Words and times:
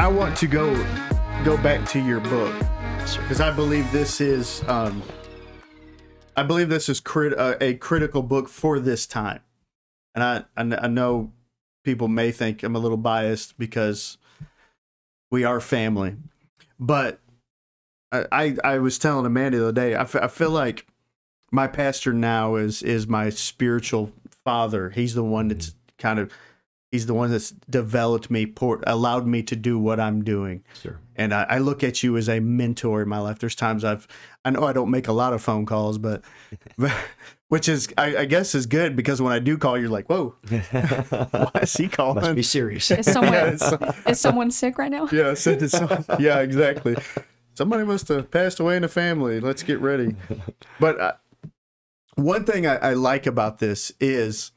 I 0.00 0.08
want 0.08 0.34
to 0.38 0.46
go 0.46 0.74
go 1.44 1.58
back 1.58 1.86
to 1.90 2.00
your 2.00 2.20
book 2.20 2.54
because 3.18 3.42
I 3.42 3.50
believe 3.50 3.92
this 3.92 4.22
is 4.22 4.64
um, 4.66 5.02
I 6.34 6.42
believe 6.42 6.70
this 6.70 6.88
is 6.88 7.00
crit- 7.00 7.38
uh, 7.38 7.56
a 7.60 7.74
critical 7.74 8.22
book 8.22 8.48
for 8.48 8.80
this 8.80 9.06
time, 9.06 9.40
and 10.14 10.24
I, 10.24 10.44
I 10.56 10.84
I 10.84 10.88
know 10.88 11.32
people 11.84 12.08
may 12.08 12.32
think 12.32 12.62
I'm 12.62 12.74
a 12.76 12.78
little 12.78 12.96
biased 12.96 13.58
because 13.58 14.16
we 15.30 15.44
are 15.44 15.60
family, 15.60 16.16
but 16.78 17.20
I 18.10 18.24
I, 18.32 18.56
I 18.64 18.78
was 18.78 18.98
telling 18.98 19.26
Amanda 19.26 19.58
the 19.58 19.64
other 19.64 19.72
day 19.72 19.94
I, 19.94 20.00
f- 20.04 20.16
I 20.16 20.28
feel 20.28 20.50
like 20.50 20.86
my 21.52 21.66
pastor 21.66 22.14
now 22.14 22.54
is 22.54 22.82
is 22.82 23.06
my 23.06 23.28
spiritual 23.28 24.14
father. 24.46 24.88
He's 24.88 25.12
the 25.12 25.22
one 25.24 25.48
that's 25.48 25.74
kind 25.98 26.18
of 26.18 26.32
he's 26.90 27.06
the 27.06 27.14
one 27.14 27.30
that's 27.30 27.50
developed 27.68 28.30
me, 28.30 28.46
port, 28.46 28.82
allowed 28.86 29.26
me 29.26 29.42
to 29.44 29.56
do 29.56 29.78
what 29.78 30.00
I'm 30.00 30.24
doing. 30.24 30.62
Sure. 30.82 30.98
And 31.16 31.32
I, 31.34 31.44
I 31.48 31.58
look 31.58 31.84
at 31.84 32.02
you 32.02 32.16
as 32.16 32.28
a 32.28 32.40
mentor 32.40 33.02
in 33.02 33.08
my 33.08 33.18
life. 33.18 33.38
There's 33.38 33.54
times 33.54 33.84
I've, 33.84 34.08
I 34.44 34.50
know 34.50 34.64
I 34.64 34.72
don't 34.72 34.90
make 34.90 35.06
a 35.08 35.12
lot 35.12 35.32
of 35.32 35.42
phone 35.42 35.66
calls, 35.66 35.98
but, 35.98 36.22
but 36.78 36.92
which 37.48 37.68
is, 37.68 37.88
I, 37.98 38.16
I 38.18 38.24
guess, 38.24 38.54
is 38.54 38.66
good 38.66 38.96
because 38.96 39.20
when 39.22 39.32
I 39.32 39.38
do 39.38 39.56
call, 39.58 39.78
you're 39.78 39.88
like, 39.88 40.08
whoa, 40.08 40.34
why 40.48 41.50
is 41.62 41.74
he 41.74 41.88
calling? 41.88 42.22
Must 42.22 42.34
be 42.34 42.42
serious. 42.42 42.90
Is 42.90 43.06
someone 43.12 43.32
Yeah, 43.34 43.46
it's- 43.52 43.96
is 44.06 44.20
someone 44.20 44.50
sick 44.50 44.78
right 44.78 44.90
now? 44.90 45.08
yeah, 45.12 45.34
send 45.34 45.62
it 45.62 45.70
some- 45.70 46.04
yeah, 46.18 46.38
exactly. 46.40 46.96
Somebody 47.54 47.84
must 47.84 48.08
have 48.08 48.30
passed 48.30 48.58
away 48.60 48.76
in 48.76 48.82
the 48.82 48.88
family. 48.88 49.38
Let's 49.40 49.62
get 49.62 49.80
ready. 49.80 50.16
But 50.78 50.98
uh, 51.00 51.12
one 52.14 52.44
thing 52.44 52.66
I, 52.66 52.76
I 52.76 52.92
like 52.94 53.26
about 53.26 53.58
this 53.58 53.92
is 54.00 54.52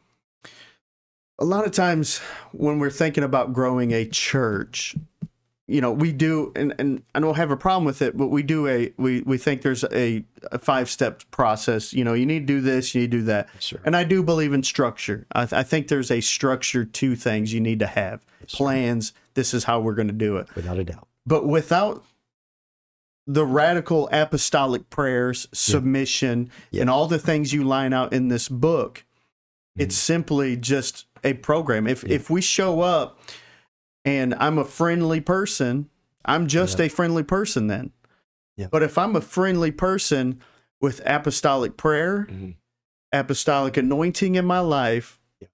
a 1.39 1.45
lot 1.45 1.65
of 1.65 1.71
times 1.71 2.19
when 2.51 2.79
we're 2.79 2.89
thinking 2.89 3.23
about 3.23 3.53
growing 3.53 3.91
a 3.91 4.05
church, 4.05 4.95
you 5.67 5.81
know, 5.81 5.91
we 5.91 6.11
do, 6.11 6.51
and, 6.55 6.75
and 6.77 7.03
I 7.15 7.19
don't 7.19 7.35
have 7.35 7.49
a 7.49 7.57
problem 7.57 7.85
with 7.85 8.01
it, 8.01 8.15
but 8.17 8.27
we 8.27 8.43
do 8.43 8.67
a, 8.67 8.93
we, 8.97 9.21
we 9.21 9.37
think 9.37 9.61
there's 9.61 9.83
a, 9.85 10.23
a 10.51 10.59
five 10.59 10.89
step 10.89 11.23
process. 11.31 11.93
You 11.93 12.03
know, 12.03 12.13
you 12.13 12.25
need 12.25 12.41
to 12.41 12.45
do 12.45 12.61
this, 12.61 12.93
you 12.93 13.01
need 13.01 13.11
to 13.11 13.17
do 13.17 13.23
that. 13.25 13.49
Sure. 13.59 13.79
And 13.83 13.95
I 13.95 14.03
do 14.03 14.21
believe 14.21 14.53
in 14.53 14.61
structure. 14.63 15.25
I, 15.31 15.45
th- 15.45 15.53
I 15.53 15.63
think 15.63 15.87
there's 15.87 16.11
a 16.11 16.21
structure 16.21 16.85
to 16.85 17.15
things 17.15 17.53
you 17.53 17.61
need 17.61 17.79
to 17.79 17.87
have 17.87 18.25
plans. 18.47 19.13
This 19.33 19.53
is 19.53 19.63
how 19.63 19.79
we're 19.79 19.95
going 19.95 20.09
to 20.09 20.13
do 20.13 20.37
it 20.37 20.53
Without 20.55 20.77
a 20.77 20.83
doubt. 20.83 21.07
but 21.25 21.47
without 21.47 22.03
the 23.25 23.45
radical 23.45 24.09
apostolic 24.11 24.89
prayers, 24.89 25.47
submission, 25.53 26.51
Yeah. 26.71 26.81
and 26.81 26.89
all 26.89 27.07
the 27.07 27.17
things 27.17 27.53
you 27.53 27.63
line 27.63 27.93
out 27.93 28.11
in 28.11 28.27
this 28.27 28.49
book, 28.49 29.05
it's 29.77 29.95
mm-hmm. 29.95 30.13
simply 30.13 30.57
just 30.57 31.05
a 31.23 31.33
program. 31.33 31.87
If 31.87 32.03
if 32.03 32.29
we 32.29 32.41
show 32.41 32.81
up 32.81 33.19
and 34.05 34.33
I'm 34.35 34.57
a 34.57 34.65
friendly 34.65 35.21
person, 35.21 35.89
I'm 36.25 36.47
just 36.47 36.79
a 36.79 36.89
friendly 36.89 37.23
person 37.23 37.67
then. 37.67 37.91
Yeah. 38.57 38.67
But 38.71 38.83
if 38.83 38.97
I'm 38.97 39.15
a 39.15 39.21
friendly 39.21 39.71
person 39.71 40.39
with 40.81 41.01
apostolic 41.05 41.77
prayer, 41.77 42.27
Mhm. 42.29 42.55
apostolic 43.11 43.77
anointing 43.77 44.35
in 44.35 44.45
my 44.45 44.59
life, 44.59 45.19
Yeah. 45.39 45.47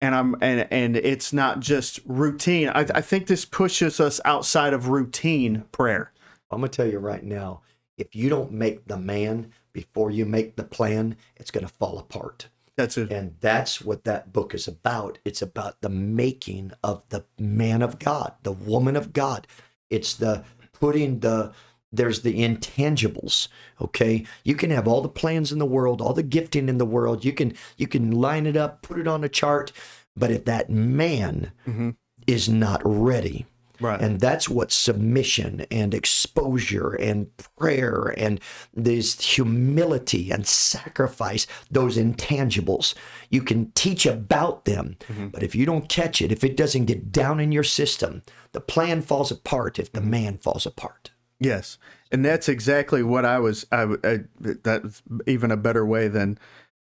and 0.00 0.14
I'm 0.14 0.34
and 0.40 0.66
and 0.70 0.96
it's 0.96 1.32
not 1.32 1.60
just 1.60 2.00
routine. 2.06 2.68
I, 2.68 2.86
I 2.94 3.00
think 3.00 3.26
this 3.26 3.44
pushes 3.44 4.00
us 4.00 4.20
outside 4.24 4.72
of 4.72 4.88
routine 4.88 5.64
prayer. 5.72 6.12
I'm 6.50 6.60
gonna 6.60 6.68
tell 6.68 6.86
you 6.86 6.98
right 6.98 7.24
now, 7.24 7.62
if 7.98 8.14
you 8.14 8.28
don't 8.28 8.52
make 8.52 8.86
the 8.86 8.96
man 8.98 9.52
before 9.72 10.10
you 10.10 10.24
make 10.24 10.56
the 10.56 10.64
plan, 10.64 11.16
it's 11.36 11.50
gonna 11.50 11.68
fall 11.68 11.98
apart. 11.98 12.48
That's 12.76 12.98
it. 12.98 13.12
And 13.12 13.36
that's 13.40 13.80
what 13.80 14.04
that 14.04 14.32
book 14.32 14.54
is 14.54 14.66
about. 14.66 15.18
It's 15.24 15.42
about 15.42 15.80
the 15.80 15.88
making 15.88 16.72
of 16.82 17.02
the 17.08 17.24
man 17.38 17.82
of 17.82 17.98
God, 17.98 18.34
the 18.42 18.52
woman 18.52 18.96
of 18.96 19.12
God. 19.12 19.46
It's 19.90 20.14
the 20.14 20.44
putting 20.72 21.20
the 21.20 21.52
there's 21.92 22.22
the 22.22 22.42
intangibles 22.42 23.46
okay 23.80 24.26
you 24.42 24.56
can 24.56 24.70
have 24.70 24.88
all 24.88 25.00
the 25.00 25.08
plans 25.08 25.52
in 25.52 25.60
the 25.60 25.64
world 25.64 26.00
all 26.00 26.12
the 26.12 26.24
gifting 26.24 26.68
in 26.68 26.78
the 26.78 26.84
world 26.84 27.24
you 27.24 27.32
can 27.32 27.54
you 27.76 27.86
can 27.86 28.10
line 28.10 28.46
it 28.46 28.56
up 28.56 28.82
put 28.82 28.98
it 28.98 29.06
on 29.06 29.22
a 29.22 29.28
chart 29.28 29.70
but 30.16 30.32
if 30.32 30.44
that 30.44 30.68
man 30.68 31.52
mm-hmm. 31.64 31.90
is 32.26 32.48
not 32.48 32.82
ready 32.84 33.46
Right. 33.80 34.00
and 34.00 34.20
that's 34.20 34.48
what 34.48 34.70
submission 34.70 35.66
and 35.70 35.94
exposure 35.94 36.94
and 36.94 37.28
prayer 37.58 38.14
and 38.16 38.40
this 38.72 39.20
humility 39.20 40.30
and 40.30 40.46
sacrifice, 40.46 41.46
those 41.70 41.98
intangibles, 41.98 42.94
you 43.30 43.42
can 43.42 43.72
teach 43.72 44.06
about 44.06 44.64
them. 44.64 44.96
Mm-hmm. 45.08 45.28
But 45.28 45.42
if 45.42 45.54
you 45.54 45.66
don't 45.66 45.88
catch 45.88 46.22
it, 46.22 46.30
if 46.30 46.44
it 46.44 46.56
doesn't 46.56 46.84
get 46.84 47.10
down 47.10 47.40
in 47.40 47.50
your 47.50 47.64
system, 47.64 48.22
the 48.52 48.60
plan 48.60 49.02
falls 49.02 49.30
apart 49.30 49.78
if 49.78 49.92
the 49.92 50.00
man 50.00 50.38
falls 50.38 50.66
apart. 50.66 51.10
Yes, 51.40 51.78
and 52.12 52.24
that's 52.24 52.48
exactly 52.48 53.02
what 53.02 53.24
I 53.24 53.38
was. 53.40 53.66
I, 53.72 53.96
I 54.04 54.20
that's 54.40 55.02
even 55.26 55.50
a 55.50 55.56
better 55.56 55.84
way 55.84 56.08
than 56.08 56.38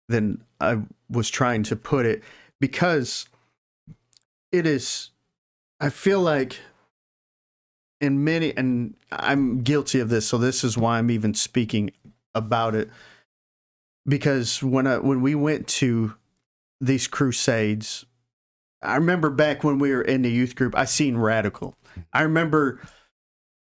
than 0.09 0.45
I 0.61 0.83
was 1.09 1.31
trying 1.31 1.63
to 1.65 1.77
put 1.77 2.07
it 2.07 2.23
because 2.61 3.27
it 4.53 4.67
is. 4.67 5.11
I 5.81 5.89
feel 5.89 6.21
like 6.21 6.61
in 8.05 8.23
many, 8.23 8.57
and 8.57 8.95
I'm 9.11 9.63
guilty 9.63 9.99
of 9.99 10.11
this, 10.11 10.29
so 10.29 10.39
this 10.39 10.63
is 10.63 10.77
why 10.77 10.99
I'm 10.99 11.11
even 11.11 11.35
speaking 11.35 11.91
about 12.35 12.75
it. 12.75 12.91
Because 14.07 14.63
when 14.63 14.87
I 14.87 14.99
when 14.99 15.23
we 15.23 15.35
went 15.35 15.67
to 15.69 16.15
these 16.81 17.09
crusades, 17.09 18.05
I 18.83 18.97
remember 18.97 19.31
back 19.31 19.65
when 19.65 19.79
we 19.79 19.93
were 19.93 20.03
in 20.03 20.23
the 20.23 20.31
youth 20.31 20.55
group, 20.55 20.77
I 20.77 20.85
seen 20.85 21.17
radical. 21.17 21.75
I 22.13 22.23
remember 22.23 22.81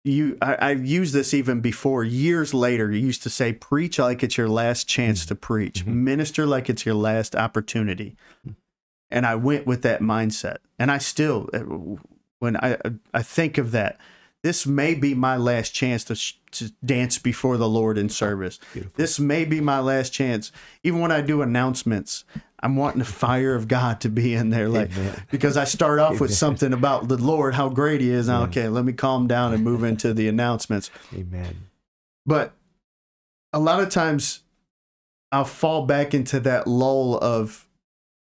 you 0.04 0.36
I, 0.42 0.70
I've 0.70 0.84
used 0.84 1.14
this 1.14 1.32
even 1.32 1.60
before. 1.60 2.02
Years 2.02 2.52
later 2.52 2.90
you 2.90 2.98
used 2.98 3.22
to 3.22 3.30
say 3.30 3.52
preach 3.52 4.00
like 4.00 4.24
it's 4.24 4.36
your 4.36 4.48
last 4.48 4.88
chance 4.88 5.24
to 5.26 5.36
preach. 5.36 5.86
Minister 5.86 6.44
like 6.44 6.68
it's 6.68 6.84
your 6.84 6.96
last 6.96 7.36
opportunity. 7.36 8.16
And 9.10 9.26
i 9.26 9.36
went 9.36 9.66
with 9.66 9.82
that 9.82 10.00
mindset. 10.00 10.56
And 10.78 10.90
i 10.90 10.98
still 10.98 11.48
uh, 11.54 11.60
when 12.40 12.56
i 12.56 12.76
i 13.14 13.22
think 13.22 13.58
of 13.58 13.70
that 13.70 14.00
this 14.42 14.66
may 14.66 14.94
be 14.94 15.14
my 15.14 15.36
last 15.36 15.70
chance 15.70 16.04
to, 16.04 16.14
sh- 16.16 16.34
to 16.52 16.72
dance 16.84 17.18
before 17.18 17.56
the 17.56 17.68
lord 17.68 17.96
in 17.98 18.08
service. 18.08 18.58
This 18.96 19.18
may 19.20 19.44
be 19.44 19.60
my 19.60 19.78
last 19.80 20.12
chance. 20.12 20.52
Even 20.82 21.00
when 21.00 21.12
i 21.12 21.20
do 21.20 21.42
announcements 21.42 22.24
i'm 22.64 22.76
wanting 22.76 23.00
the 23.00 23.04
fire 23.04 23.54
of 23.56 23.66
god 23.66 24.00
to 24.00 24.08
be 24.08 24.34
in 24.34 24.50
there 24.50 24.68
like 24.68 24.88
because 25.32 25.56
i 25.56 25.64
start 25.64 25.98
off 25.98 26.20
with 26.20 26.32
something 26.32 26.72
about 26.72 27.08
the 27.08 27.16
lord 27.16 27.54
how 27.54 27.68
great 27.68 28.00
he 28.00 28.10
is. 28.10 28.28
Now 28.28 28.44
okay 28.44 28.68
let 28.68 28.84
me 28.84 28.92
calm 28.92 29.26
down 29.26 29.52
and 29.52 29.64
move 29.64 29.82
into 29.82 30.14
the 30.14 30.28
announcements. 30.28 30.90
Amen. 31.14 31.68
but 32.26 32.52
a 33.52 33.58
lot 33.60 33.80
of 33.82 33.90
times 33.90 34.40
I'll 35.30 35.44
fall 35.44 35.86
back 35.86 36.14
into 36.14 36.40
that 36.40 36.66
lull 36.66 37.16
of 37.18 37.66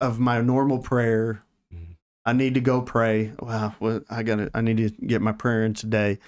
of 0.02 0.19
my 0.19 0.41
normal 0.41 0.79
prayer. 0.79 1.44
I 2.25 2.34
need 2.34 2.53
to 2.53 2.61
go 2.61 2.81
pray. 2.81 3.34
Wow, 3.39 3.75
well, 3.79 4.01
I 4.09 4.23
gotta 4.23 4.49
I 4.53 4.61
need 4.61 4.78
to 4.78 4.90
get 5.05 5.22
my 5.22 5.31
prayer 5.34 5.64
in 5.66 5.73
today. 5.73 6.20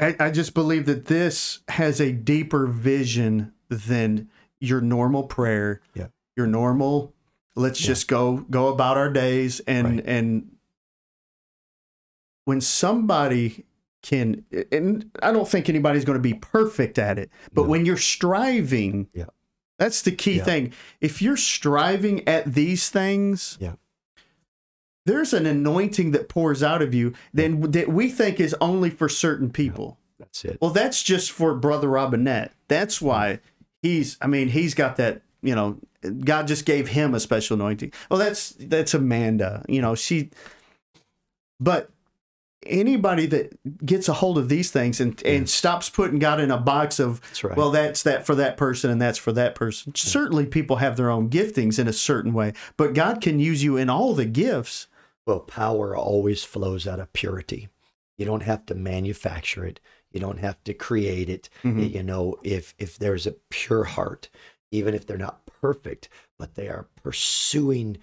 I, 0.00 0.14
I 0.20 0.30
just 0.30 0.54
believe 0.54 0.86
that 0.86 1.06
this 1.06 1.60
has 1.68 2.00
a 2.00 2.12
deeper 2.12 2.66
vision 2.66 3.52
than 3.68 4.28
your 4.60 4.80
normal 4.80 5.24
prayer. 5.24 5.80
Yeah. 5.94 6.08
Your 6.36 6.46
normal 6.46 7.14
let's 7.56 7.80
Yeah. 7.80 7.88
just 7.88 8.06
go 8.08 8.38
go 8.50 8.68
about 8.68 8.96
our 8.96 9.10
days 9.10 9.60
and 9.60 9.86
Right. 9.96 10.04
and 10.06 10.50
when 12.44 12.60
somebody 12.60 13.64
can 14.02 14.44
and 14.70 15.10
I 15.22 15.32
don't 15.32 15.48
think 15.48 15.68
anybody's 15.68 16.04
going 16.04 16.18
to 16.18 16.22
be 16.22 16.34
perfect 16.34 16.98
at 16.98 17.18
it, 17.18 17.30
but 17.52 17.62
No. 17.62 17.68
when 17.68 17.84
you're 17.84 17.96
striving, 17.96 19.08
Yeah. 19.12 19.24
that's 19.78 20.02
the 20.02 20.12
key 20.12 20.36
Yeah. 20.36 20.44
thing. 20.44 20.72
If 21.00 21.20
you're 21.20 21.36
striving 21.36 22.26
at 22.28 22.54
these 22.54 22.88
things, 22.90 23.58
Yeah. 23.60 23.74
There's 25.08 25.32
an 25.32 25.46
anointing 25.46 26.10
that 26.10 26.28
pours 26.28 26.62
out 26.62 26.82
of 26.82 26.92
you 26.94 27.14
then 27.32 27.62
that 27.70 27.88
we 27.88 28.10
think 28.10 28.38
is 28.38 28.54
only 28.60 28.90
for 28.90 29.08
certain 29.08 29.50
people. 29.50 29.98
That's 30.18 30.44
it. 30.44 30.58
Well, 30.60 30.70
that's 30.70 31.02
just 31.02 31.30
for 31.30 31.54
Brother 31.54 31.88
Robinette. 31.88 32.52
That's 32.68 33.00
why 33.00 33.40
he's. 33.82 34.18
I 34.20 34.26
mean, 34.26 34.48
he's 34.48 34.74
got 34.74 34.96
that. 34.96 35.22
You 35.40 35.54
know, 35.54 35.78
God 36.24 36.46
just 36.46 36.66
gave 36.66 36.88
him 36.88 37.14
a 37.14 37.20
special 37.20 37.54
anointing. 37.54 37.92
Well, 38.10 38.18
that's 38.18 38.50
that's 38.50 38.92
Amanda. 38.92 39.64
You 39.68 39.80
know, 39.80 39.94
she. 39.94 40.30
But 41.58 41.90
anybody 42.66 43.26
that 43.26 43.86
gets 43.86 44.08
a 44.08 44.12
hold 44.12 44.36
of 44.36 44.48
these 44.48 44.70
things 44.70 45.00
and 45.00 45.22
and 45.24 45.48
stops 45.48 45.88
putting 45.88 46.18
God 46.18 46.40
in 46.40 46.50
a 46.50 46.58
box 46.58 46.98
of, 46.98 47.20
That's 47.22 47.44
right. 47.44 47.56
well, 47.56 47.70
that's 47.70 48.02
that 48.02 48.26
for 48.26 48.34
that 48.34 48.56
person 48.56 48.90
and 48.90 49.00
that's 49.00 49.18
for 49.18 49.32
that 49.32 49.54
person. 49.54 49.94
Certainly, 49.94 50.46
people 50.46 50.76
have 50.76 50.96
their 50.96 51.10
own 51.10 51.30
giftings 51.30 51.78
in 51.78 51.88
a 51.88 51.92
certain 51.92 52.34
way, 52.34 52.52
but 52.76 52.92
God 52.92 53.20
can 53.20 53.40
use 53.40 53.62
you 53.62 53.76
in 53.76 53.88
all 53.88 54.12
the 54.14 54.26
gifts. 54.26 54.86
Well, 55.28 55.40
power 55.40 55.94
always 55.94 56.42
flows 56.42 56.86
out 56.86 57.00
of 57.00 57.12
purity. 57.12 57.68
You 58.16 58.24
don't 58.24 58.44
have 58.44 58.64
to 58.66 58.74
manufacture 58.74 59.66
it. 59.66 59.78
You 60.10 60.20
don't 60.20 60.38
have 60.38 60.64
to 60.64 60.72
create 60.72 61.28
it. 61.28 61.50
Mhm. 61.62 61.92
You 61.92 62.02
know, 62.02 62.36
if 62.42 62.74
if 62.78 62.98
there's 62.98 63.26
a 63.26 63.36
pure 63.50 63.84
heart, 63.84 64.30
even 64.70 64.94
if 64.94 65.06
they're 65.06 65.18
not 65.18 65.44
perfect, 65.44 66.08
but 66.38 66.54
they 66.54 66.68
are 66.68 66.88
pursuing 67.02 67.98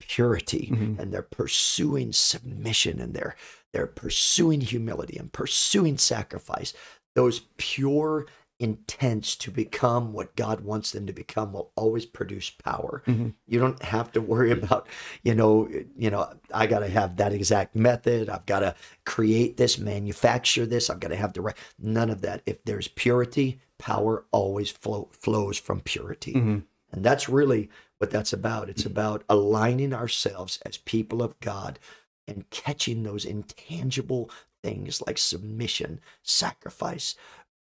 purity 0.00 0.68
Mhm. 0.72 0.98
and 1.00 1.12
they're 1.12 1.22
pursuing 1.22 2.12
submission 2.12 3.00
and 3.00 3.14
they're 3.14 3.36
they're 3.72 3.88
pursuing 3.88 4.60
humility 4.60 5.16
and 5.18 5.32
pursuing 5.32 5.98
sacrifice 5.98 6.72
those 7.16 7.40
pure 7.56 8.26
intents 8.60 9.34
to 9.36 9.50
become 9.50 10.12
what 10.12 10.36
God 10.36 10.60
wants 10.60 10.92
them 10.92 11.06
to 11.06 11.12
become 11.12 11.52
will 11.52 11.72
always 11.74 12.06
produce 12.06 12.50
power. 12.50 13.02
Mhm. 13.06 13.34
You 13.46 13.58
don't 13.58 13.82
have 13.82 14.12
to 14.12 14.20
worry 14.20 14.52
about, 14.52 14.88
you 15.22 15.34
know, 15.34 15.68
you 15.96 16.10
know, 16.10 16.32
I 16.52 16.66
got 16.66 16.78
to 16.80 16.88
have 16.88 17.16
that 17.16 17.32
exact 17.32 17.74
method. 17.74 18.28
I've 18.28 18.46
got 18.46 18.60
to 18.60 18.76
create 19.04 19.56
this, 19.56 19.78
manufacture 19.78 20.66
this. 20.66 20.88
I've 20.88 21.00
got 21.00 21.08
to 21.08 21.16
have 21.16 21.32
the 21.32 21.42
right. 21.42 21.56
None 21.78 22.10
of 22.10 22.20
that. 22.22 22.42
If 22.46 22.64
there's 22.64 22.88
purity, 22.88 23.60
power 23.78 24.24
always 24.30 24.70
flow, 24.70 25.08
flows 25.12 25.58
from 25.58 25.80
purity. 25.80 26.34
Mhm. 26.34 26.62
And 26.92 27.04
that's 27.04 27.28
really 27.28 27.68
what 27.98 28.10
that's 28.10 28.32
about. 28.32 28.68
It's 28.68 28.86
about 28.86 29.24
aligning 29.28 29.92
ourselves 29.92 30.60
as 30.64 30.76
people 30.76 31.22
of 31.22 31.38
God 31.40 31.80
and 32.28 32.48
catching 32.50 33.02
those 33.02 33.24
intangible 33.24 34.30
things 34.62 35.02
like 35.06 35.18
submission, 35.18 36.00
sacrifice, 36.22 37.16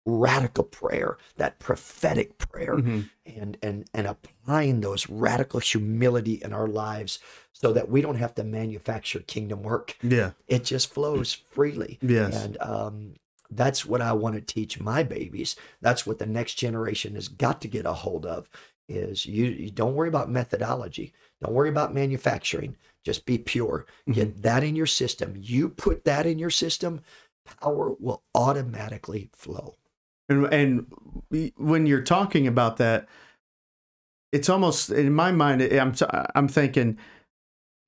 radical 0.07 0.65
prayer, 0.65 1.19
that 1.37 1.59
prophetic 1.59 2.39
prayer, 2.39 2.77
Mhm. 2.77 3.11
and 3.27 3.59
and 3.63 3.85
and 3.93 4.07
applying 4.07 4.81
those 4.81 5.09
radical 5.11 5.61
humility 5.61 6.35
in 6.43 6.53
our 6.53 6.69
lives 6.69 7.19
so 7.53 7.73
that 7.73 7.91
we 7.91 8.01
don't 8.01 8.17
have 8.17 8.35
to 8.37 8.45
manufacture 8.45 9.21
kingdom 9.21 9.63
work. 9.63 9.97
Yeah. 10.03 10.31
It 10.47 10.65
just 10.65 10.93
flows 10.93 11.33
freely. 11.51 11.99
Yes. 12.01 12.35
And 12.45 12.57
um, 12.61 13.15
that's 13.51 13.85
what 13.85 14.01
I 14.01 14.13
want 14.13 14.35
to 14.37 14.41
teach 14.41 14.79
my 14.81 15.03
babies. 15.03 15.57
That's 15.81 16.07
what 16.07 16.19
the 16.19 16.27
next 16.27 16.55
generation 16.55 17.15
has 17.15 17.29
got 17.29 17.61
to 17.63 17.69
get 17.69 17.85
a 17.87 17.93
hold 17.93 18.25
of. 18.27 18.49
Is 18.89 19.27
you, 19.27 19.47
you 19.47 19.71
don't 19.71 19.95
worry 19.95 20.09
about 20.09 20.31
methodology. 20.31 21.13
Don't 21.43 21.53
worry 21.55 21.69
about 21.69 21.93
manufacturing. 21.93 22.77
Just 23.03 23.27
be 23.27 23.39
pure. 23.39 23.85
Get 24.11 24.43
that 24.43 24.63
in 24.63 24.77
your 24.77 24.87
system. 24.87 25.35
You 25.37 25.69
put 25.69 26.05
that 26.05 26.27
in 26.27 26.39
your 26.39 26.51
system, 26.51 27.01
power 27.61 27.95
will 27.99 28.23
automatically 28.35 29.29
flow. 29.33 29.75
And 30.29 30.47
and 30.53 30.87
when 31.57 31.87
you're 31.87 32.03
talking 32.03 32.47
about 32.47 32.79
that, 32.79 33.07
it's 34.33 34.49
almost 34.49 34.91
in 34.91 35.13
my 35.13 35.33
mind. 35.33 35.63
I'm 35.63 35.95
I'm 36.35 36.49
thinking 36.49 36.99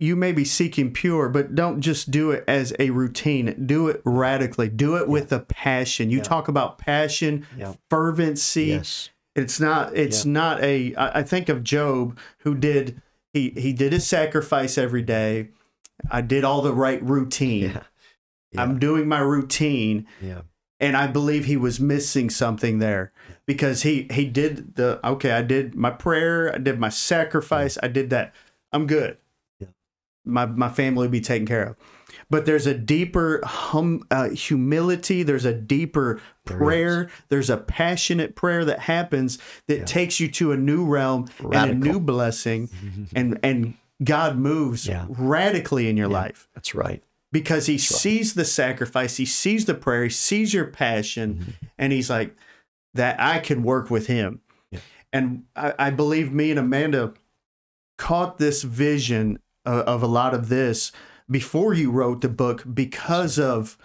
you 0.01 0.15
may 0.15 0.31
be 0.31 0.45
seeking 0.45 0.93
pure, 0.93 1.29
but 1.29 1.57
don't 1.57 1.81
just 1.81 2.11
do 2.13 2.31
it 2.31 2.45
as 2.47 2.73
a 2.79 2.91
routine. 2.91 3.67
Do 3.67 3.89
it 3.89 4.01
radically. 4.05 4.69
Do 4.69 4.97
it 4.97 5.09
with 5.09 5.33
a 5.33 5.41
passion. 5.41 6.11
You 6.11 6.19
Yeah. 6.19 6.23
talk 6.23 6.47
about 6.47 6.79
passion, 6.79 7.45
Yeah. 7.57 7.75
fervency. 7.91 8.67
Yes. 8.67 9.11
It's 9.35 9.59
not. 9.59 9.97
It's 9.97 10.25
Yeah. 10.25 10.33
not 10.33 10.63
a. 10.63 10.95
I 10.97 11.23
think 11.25 11.49
of 11.49 11.65
Job, 11.65 12.17
who 12.39 12.55
did 12.55 13.03
he 13.33 13.51
he 13.51 13.73
did 13.73 13.93
his 13.93 14.07
sacrifice 14.07 14.79
every 14.79 15.03
day. 15.03 15.49
I 16.11 16.21
did 16.21 16.45
all 16.45 16.63
the 16.63 16.73
right 16.73 17.03
routine. 17.03 17.63
Yeah. 17.71 17.83
Yeah. 18.53 18.63
I'm 18.63 18.79
doing 18.79 19.09
my 19.09 19.19
routine 19.19 20.07
yeah. 20.23 20.43
And 20.81 20.97
I 20.97 21.07
believe 21.07 21.45
he 21.47 21.57
was 21.57 21.81
missing 21.81 22.31
something 22.31 22.79
there 22.79 23.13
because 23.47 23.83
he 23.83 24.07
he 24.11 24.25
did 24.27 24.77
the 24.77 25.01
okay 25.07 25.33
I 25.33 25.43
did 25.43 25.75
my 25.75 25.91
prayer 25.91 26.55
I 26.55 26.59
did 26.59 26.79
my 26.79 26.89
sacrifice 26.89 27.79
I 27.83 27.89
did 27.89 28.11
that. 28.11 28.35
I'm 28.73 28.87
good. 28.87 29.17
Yeah. 29.59 29.69
my 30.25 30.47
my 30.47 30.69
family 30.69 31.07
will 31.07 31.13
be 31.13 31.21
taken 31.21 31.47
care 31.47 31.67
of. 31.69 31.77
But 32.31 32.45
there's 32.47 32.67
a 32.67 32.75
deeper 32.75 33.41
hum 33.45 34.05
uh, 34.11 34.29
humility 34.31 35.23
there's 35.23 35.45
a 35.47 35.55
deeper 35.55 36.21
prayer 36.45 37.09
there's 37.29 37.49
a 37.51 37.57
passionate 37.57 38.35
prayer 38.37 38.65
that 38.67 38.81
happens 38.81 39.39
that 39.67 39.87
takes 39.87 40.21
you 40.21 40.29
to 40.33 40.53
a 40.53 40.57
new 40.57 40.85
realm 40.85 41.29
and 41.53 41.71
a 41.71 41.75
new 41.75 41.99
blessing 42.01 42.69
and 43.15 43.39
and 43.43 43.75
God 44.05 44.37
moves 44.39 44.87
Yeah. 44.87 45.07
radically 45.09 45.89
in 45.89 45.97
your 45.97 46.09
life. 46.09 46.49
That's 46.55 46.75
right. 46.75 47.03
Because 47.33 47.67
he 47.67 47.79
sees 47.79 48.35
the 48.35 48.45
sacrifice, 48.45 49.17
he 49.17 49.25
sees 49.27 49.65
the 49.67 49.75
prayer, 49.75 50.05
he 50.05 50.11
sees 50.11 50.55
your 50.55 50.67
passion, 50.67 51.55
and 51.77 51.93
he's 51.93 52.09
like, 52.11 52.35
that 52.95 53.21
I 53.21 53.39
can 53.39 53.63
work 53.63 53.91
with 53.91 54.07
him. 54.07 54.41
Yeah. 54.71 54.81
And 55.13 55.45
I, 55.55 55.75
I 55.79 55.91
believe 55.91 56.33
me 56.33 56.51
and 56.51 56.59
Amanda 56.59 57.15
caught 57.99 58.39
this 58.39 58.63
vision 58.63 59.39
of, 59.65 59.81
of 59.87 60.03
a 60.03 60.07
lot 60.07 60.33
of 60.35 60.49
this 60.49 60.91
before 61.31 61.75
you 61.75 61.91
wrote 61.91 62.23
the 62.23 62.29
book 62.29 62.65
because 62.73 63.39
of 63.39 63.77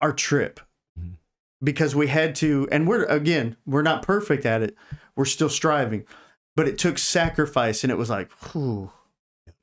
our 0.00 0.12
trip. 0.12 0.60
Mhm. 0.98 1.14
Because 1.62 1.94
we 1.96 2.08
had 2.08 2.34
to, 2.36 2.68
and 2.70 2.86
we're 2.86 3.04
again, 3.04 3.56
we're 3.66 3.82
not 3.82 4.02
perfect 4.02 4.44
at 4.46 4.62
it. 4.62 4.76
We're 5.16 5.24
still 5.24 5.48
striving, 5.48 6.04
but 6.54 6.68
it 6.68 6.78
took 6.78 6.98
sacrifice, 6.98 7.82
and 7.82 7.90
it 7.90 7.96
was 7.96 8.10
like, 8.10 8.30
whew, 8.52 8.92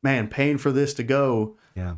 man, 0.04 0.28
paying 0.28 0.58
for 0.58 0.72
this 0.72 0.94
to 0.96 1.04
go 1.04 1.56
Yeah. 1.76 1.96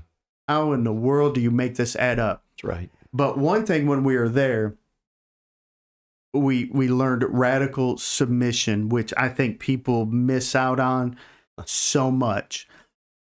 How 0.47 0.71
in 0.71 0.83
the 0.83 0.93
world 0.93 1.35
do 1.35 1.41
you 1.41 1.51
make 1.51 1.75
this 1.75 1.95
add 1.95 2.19
up? 2.19 2.43
That's 2.51 2.63
right. 2.63 2.89
But 3.13 3.37
one 3.37 3.65
thing 3.65 3.87
when 3.87 4.03
we 4.03 4.15
were 4.15 4.29
there, 4.29 4.75
we 6.33 6.69
we 6.71 6.87
learned 6.87 7.25
radical 7.29 7.97
submission, 7.97 8.89
which 8.89 9.13
I 9.17 9.29
think 9.29 9.59
people 9.59 10.05
miss 10.05 10.55
out 10.55 10.79
on 10.79 11.17
so 11.65 12.11
much. 12.11 12.67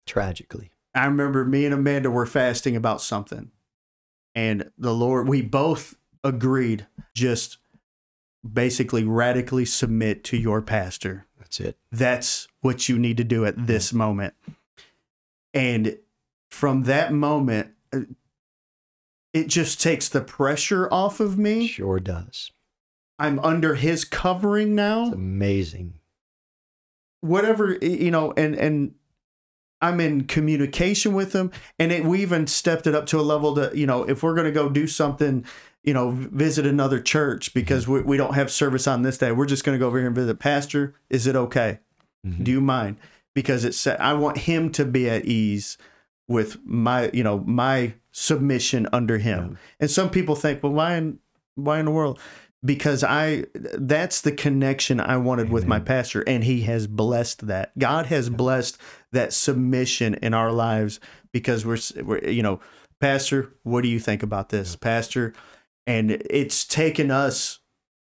Tragically. 0.06 0.72
I 0.94 1.06
remember 1.06 1.46
me 1.46 1.66
and 1.66 1.74
Amanda 1.74 2.10
were 2.10 2.26
fasting 2.26 2.76
about 2.76 3.02
something, 3.02 3.52
and 4.34 4.72
the 4.78 4.94
Lord, 4.94 5.28
we 5.28 5.42
both 5.42 5.96
agreed 6.24 6.88
just 7.14 7.58
basically 8.54 9.04
radically 9.04 9.66
submit 9.66 10.24
to 10.26 10.38
your 10.38 10.62
pastor. 10.62 11.26
That's 11.38 11.60
it. 11.60 11.78
That's 11.92 12.48
what 12.62 12.90
you 12.90 12.98
need 13.00 13.18
to 13.18 13.24
do 13.24 13.46
at 13.46 13.56
mm-hmm. 13.56 13.66
this 13.66 13.94
moment. 13.94 14.34
And 15.54 15.98
from 16.50 16.84
that 16.84 17.14
moment, 17.14 17.72
uh, 17.94 18.02
it 19.34 19.48
just 19.48 19.82
takes 19.82 20.10
the 20.10 20.22
pressure 20.22 20.88
off 20.92 21.20
of 21.20 21.38
me. 21.38 21.68
Sure 21.68 22.00
does. 22.00 22.52
I'm 23.20 23.40
under 23.40 23.76
his 23.76 24.04
covering 24.06 24.70
It's 24.70 24.76
now. 24.76 25.12
amazing. 25.12 25.94
Whatever, 27.22 27.78
you 27.82 28.12
know, 28.12 28.32
and 28.38 28.56
and 28.56 28.94
I'm 29.82 30.00
in 30.00 30.26
communication 30.26 31.14
with 31.14 31.34
him 31.34 31.52
and 31.78 31.92
it, 31.92 32.04
we 32.06 32.22
even 32.22 32.48
stepped 32.48 32.88
it 32.88 32.96
up 32.96 33.06
to 33.08 33.20
a 33.20 33.22
level 33.22 33.54
that, 33.56 33.76
you 33.76 33.86
know, 33.86 34.04
if 34.04 34.24
we're 34.24 34.34
going 34.36 34.46
to 34.46 34.52
go 34.52 34.70
do 34.70 34.88
something, 34.88 35.46
you 35.84 35.94
know, 35.94 36.12
visit 36.12 36.66
another 36.66 37.00
church 37.00 37.54
because 37.54 37.88
we, 37.88 38.02
we 38.02 38.18
don't 38.18 38.34
have 38.36 38.52
service 38.52 38.88
on 38.88 39.02
this 39.04 39.18
day, 39.20 39.32
we're 39.32 39.46
just 39.46 39.64
going 39.64 39.76
to 39.76 39.80
go 39.80 39.88
over 39.88 39.98
here 39.98 40.08
and 40.08 40.16
visit 40.16 40.40
pastor. 40.40 40.96
Is 41.10 41.28
it 41.28 41.36
okay? 41.36 41.80
Mhm. 42.26 42.44
Do 42.44 42.52
you 42.52 42.62
mind? 42.62 42.98
Because 43.36 43.66
it's 43.66 43.86
I 43.86 44.14
want 44.14 44.40
him 44.40 44.72
to 44.74 44.86
be 44.86 45.10
at 45.10 45.26
ease 45.26 45.78
with 46.28 46.58
my, 46.66 47.10
you 47.14 47.24
know, 47.24 47.40
my 47.46 47.94
submission 48.12 48.88
under 48.92 49.18
him. 49.18 49.58
And 49.80 49.90
some 49.90 50.10
people 50.10 50.36
think, 50.36 50.64
well, 50.64 50.74
why 50.74 50.96
in 50.96 51.20
why 51.56 51.80
in 51.80 51.86
the 51.86 51.92
world? 51.92 52.20
Because 52.66 53.04
I 53.04 53.46
that's 53.54 54.22
the 54.22 54.32
connection 54.32 55.00
I 55.00 55.18
wanted 55.18 55.50
with 55.50 55.66
my 55.66 55.80
pastor, 55.80 56.24
and 56.28 56.44
he 56.44 56.62
has 56.62 56.88
blessed 56.88 57.48
that. 57.48 57.78
God 57.78 58.08
has 58.08 58.30
blessed 58.30 58.78
that 59.12 59.34
submission 59.34 60.16
in 60.16 60.34
our 60.34 60.52
lives 60.52 61.00
because 61.32 61.66
we're, 61.66 61.78
we're 62.04 62.28
you 62.28 62.44
know, 62.44 62.60
Pastor, 63.00 63.54
what 63.64 63.82
do 63.82 63.90
you 63.90 64.00
think 64.00 64.24
about 64.24 64.50
this, 64.50 64.76
Pastor? 64.76 65.34
And 65.86 66.12
it's 66.12 66.66
taken 66.66 67.12
us 67.12 67.60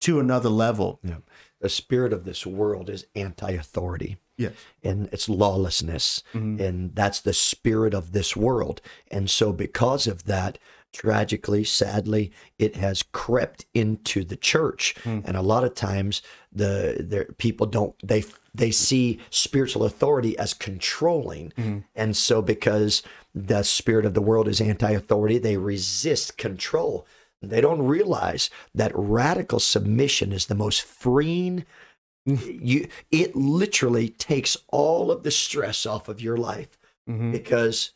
to 0.03 0.21
another 0.21 0.49
level. 0.49 1.01
Yeah. 1.03 1.19
The 1.61 1.69
spirit 1.69 2.13
of 2.13 2.25
this 2.25 2.47
world 2.47 2.91
is 2.91 3.07
anti 3.15 3.53
authority. 3.53 4.17
Yes. 4.41 4.53
and 4.83 5.09
it's 5.13 5.29
lawlessness 5.29 6.23
Mhm. 6.35 6.61
and 6.61 6.95
that's 6.95 7.21
the 7.21 7.33
spirit 7.35 7.93
of 7.95 8.13
this 8.13 8.35
world 8.37 8.81
and 9.11 9.29
so 9.29 9.53
because 9.53 10.07
of 10.07 10.25
that 10.25 10.59
tragically 10.93 11.63
sadly 11.63 12.33
it 12.59 12.75
has 12.77 13.05
crept 13.13 13.65
into 13.75 14.25
the 14.25 14.37
church 14.37 14.95
Mm. 15.05 15.23
and 15.25 15.37
a 15.37 15.43
lot 15.43 15.63
of 15.65 15.75
times 15.75 16.21
the 16.53 17.07
the 17.09 17.33
people 17.39 17.67
don't 17.67 17.95
they 18.03 18.25
they 18.55 18.73
see 18.73 19.21
spiritual 19.31 19.85
authority 19.85 20.37
as 20.39 20.53
controlling 20.55 21.53
Mhm. 21.57 21.85
and 21.95 22.17
so 22.17 22.43
because 22.43 23.03
the 23.35 23.63
spirit 23.63 24.05
of 24.05 24.15
the 24.15 24.21
world 24.31 24.49
is 24.49 24.61
anti-authority 24.61 25.39
they 25.39 25.57
resist 25.57 26.37
control 26.37 27.07
they 27.43 27.61
don't 27.61 27.83
realize 27.87 28.51
that 28.75 28.91
radical 28.95 29.61
submission 29.61 30.33
is 30.33 30.47
the 30.47 30.55
most 30.55 30.83
freeing 30.83 31.65
you 32.27 32.89
it 33.11 33.35
literally 33.35 34.09
takes 34.11 34.57
all 34.69 35.11
of 35.11 35.23
the 35.23 35.31
stress 35.31 35.87
off 35.87 36.09
of 36.09 36.21
your 36.21 36.37
life 36.37 36.79
Mhm. 37.09 37.33
because 37.33 37.93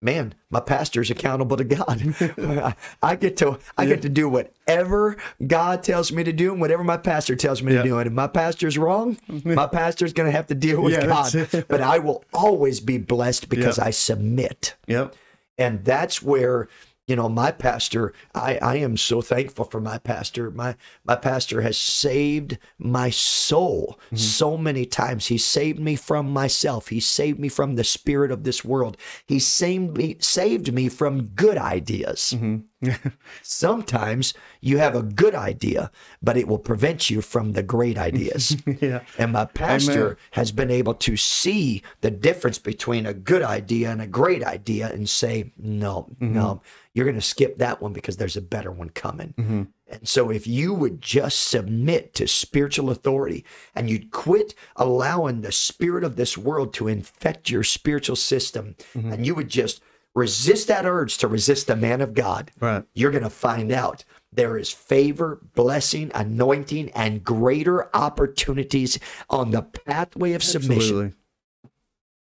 man 0.00 0.34
my 0.50 0.60
pastor 0.60 1.00
is 1.02 1.10
accountable 1.10 1.56
to 1.56 1.64
god 1.64 2.14
I- 2.18 2.74
i 3.02 3.14
get 3.16 3.36
to 3.38 3.58
i 3.76 3.84
get 3.84 4.00
to 4.02 4.08
do 4.08 4.28
whatever 4.28 5.16
god 5.46 5.82
tells 5.82 6.10
me 6.12 6.24
to 6.24 6.32
do 6.32 6.52
and 6.52 6.60
whatever 6.60 6.82
my 6.84 6.96
pastor 6.96 7.36
tells 7.36 7.62
me 7.62 7.74
Yeah. 7.74 7.82
to 7.82 7.88
do 7.88 7.98
and 7.98 8.06
if 8.06 8.12
my 8.12 8.26
pastor's 8.28 8.78
wrong 8.78 9.18
my 9.44 9.66
pastor's 9.66 10.12
going 10.14 10.28
to 10.28 10.36
have 10.36 10.46
to 10.46 10.54
deal 10.54 10.80
with 10.80 10.94
Yeah, 10.94 11.06
god 11.06 11.66
but 11.68 11.80
i 11.82 11.98
will 11.98 12.24
always 12.32 12.80
be 12.80 12.96
blessed 12.96 13.48
because 13.48 13.76
Yeah. 13.78 13.84
i 13.84 13.90
submit 13.90 14.76
Yep. 14.86 15.14
and 15.58 15.84
that's 15.84 16.22
where 16.22 16.68
you 17.08 17.16
know 17.16 17.28
my 17.28 17.50
pastor 17.50 18.12
i 18.34 18.58
i 18.62 18.76
am 18.76 18.96
so 18.96 19.20
thankful 19.20 19.64
for 19.64 19.80
my 19.80 19.98
pastor. 19.98 20.50
My 20.50 20.76
my 21.04 21.16
pastor 21.16 21.62
has 21.62 21.76
saved 21.76 22.58
my 22.78 23.10
soul 23.10 23.98
mm-hmm. 24.06 24.16
so 24.16 24.56
many 24.56 24.84
times. 24.84 25.26
He 25.26 25.38
saved 25.38 25.78
me 25.78 25.96
from 25.96 26.30
myself. 26.30 26.88
He 26.88 27.00
saved 27.00 27.38
me 27.38 27.48
from 27.48 27.76
the 27.76 27.84
spirit 27.84 28.30
of 28.30 28.44
this 28.44 28.64
world. 28.64 28.96
He 29.26 29.38
saved 29.38 29.96
me 29.96 30.16
saved 30.20 30.72
me 30.72 30.88
from 30.88 31.26
good 31.28 31.58
ideas. 31.58 32.34
Mm-hmm. 32.36 32.90
Sometimes 33.42 34.34
you 34.60 34.78
have 34.78 34.94
a 34.94 35.02
good 35.02 35.34
idea 35.34 35.90
but 36.22 36.36
it 36.36 36.46
will 36.46 36.58
prevent 36.58 37.10
you 37.10 37.20
from 37.20 37.52
the 37.52 37.62
great 37.62 37.98
ideas. 38.08 38.56
Yeah. 38.80 39.00
and 39.18 39.32
my 39.32 39.44
pastor 39.44 40.04
Amen. 40.04 40.16
has 40.32 40.52
been 40.52 40.70
able 40.70 40.94
to 40.94 41.16
see 41.16 41.82
the 42.00 42.10
difference 42.10 42.58
between 42.58 43.06
a 43.06 43.14
good 43.14 43.42
idea 43.42 43.90
and 43.90 44.00
a 44.00 44.06
great 44.06 44.44
idea 44.44 44.90
and 44.90 45.08
say, 45.08 45.52
no, 45.58 46.08
no, 46.20 46.46
mm-hmm. 46.46 46.66
You're 46.94 47.04
going 47.04 47.14
to 47.14 47.20
skip 47.20 47.58
that 47.58 47.80
one 47.80 47.92
because 47.92 48.16
there's 48.16 48.36
a 48.36 48.42
better 48.42 48.70
one 48.72 48.90
coming. 48.90 49.34
Mm-hmm. 49.38 49.62
And 49.88 50.08
so 50.08 50.30
if 50.30 50.46
you 50.46 50.74
would 50.74 51.00
just 51.00 51.48
submit 51.48 52.14
to 52.14 52.28
spiritual 52.28 52.90
authority 52.90 53.44
and 53.74 53.88
you'd 53.88 54.10
quit 54.10 54.54
allowing 54.76 55.40
the 55.40 55.52
spirit 55.52 56.04
of 56.04 56.16
this 56.16 56.36
world 56.36 56.74
to 56.74 56.88
infect 56.88 57.50
your 57.50 57.62
spiritual 57.64 58.16
system 58.16 58.76
mm-hmm. 58.94 59.12
and 59.12 59.26
you 59.26 59.34
would 59.34 59.48
just 59.48 59.80
resist 60.14 60.68
that 60.68 60.84
urge 60.84 61.16
to 61.18 61.28
resist 61.28 61.66
the 61.66 61.76
man 61.76 62.00
of 62.00 62.14
God, 62.14 62.50
Right. 62.60 62.84
you're 62.92 63.12
going 63.12 63.22
to 63.24 63.30
find 63.30 63.70
out 63.70 64.04
there 64.32 64.58
is 64.58 64.70
favor, 64.70 65.40
blessing, 65.54 66.10
anointing, 66.14 66.90
and 66.90 67.24
greater 67.24 67.94
opportunities 67.96 68.98
on 69.30 69.52
the 69.52 69.62
pathway 69.62 70.32
of 70.32 70.42
submission. 70.42 71.14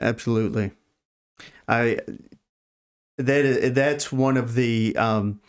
Absolutely. 0.01 0.71
Absolutely. 0.71 0.71
I 1.69 1.99
that 3.19 3.73
that's 3.75 4.13
one 4.13 4.37
of 4.37 4.55
the 4.55 4.95
um 4.97 5.41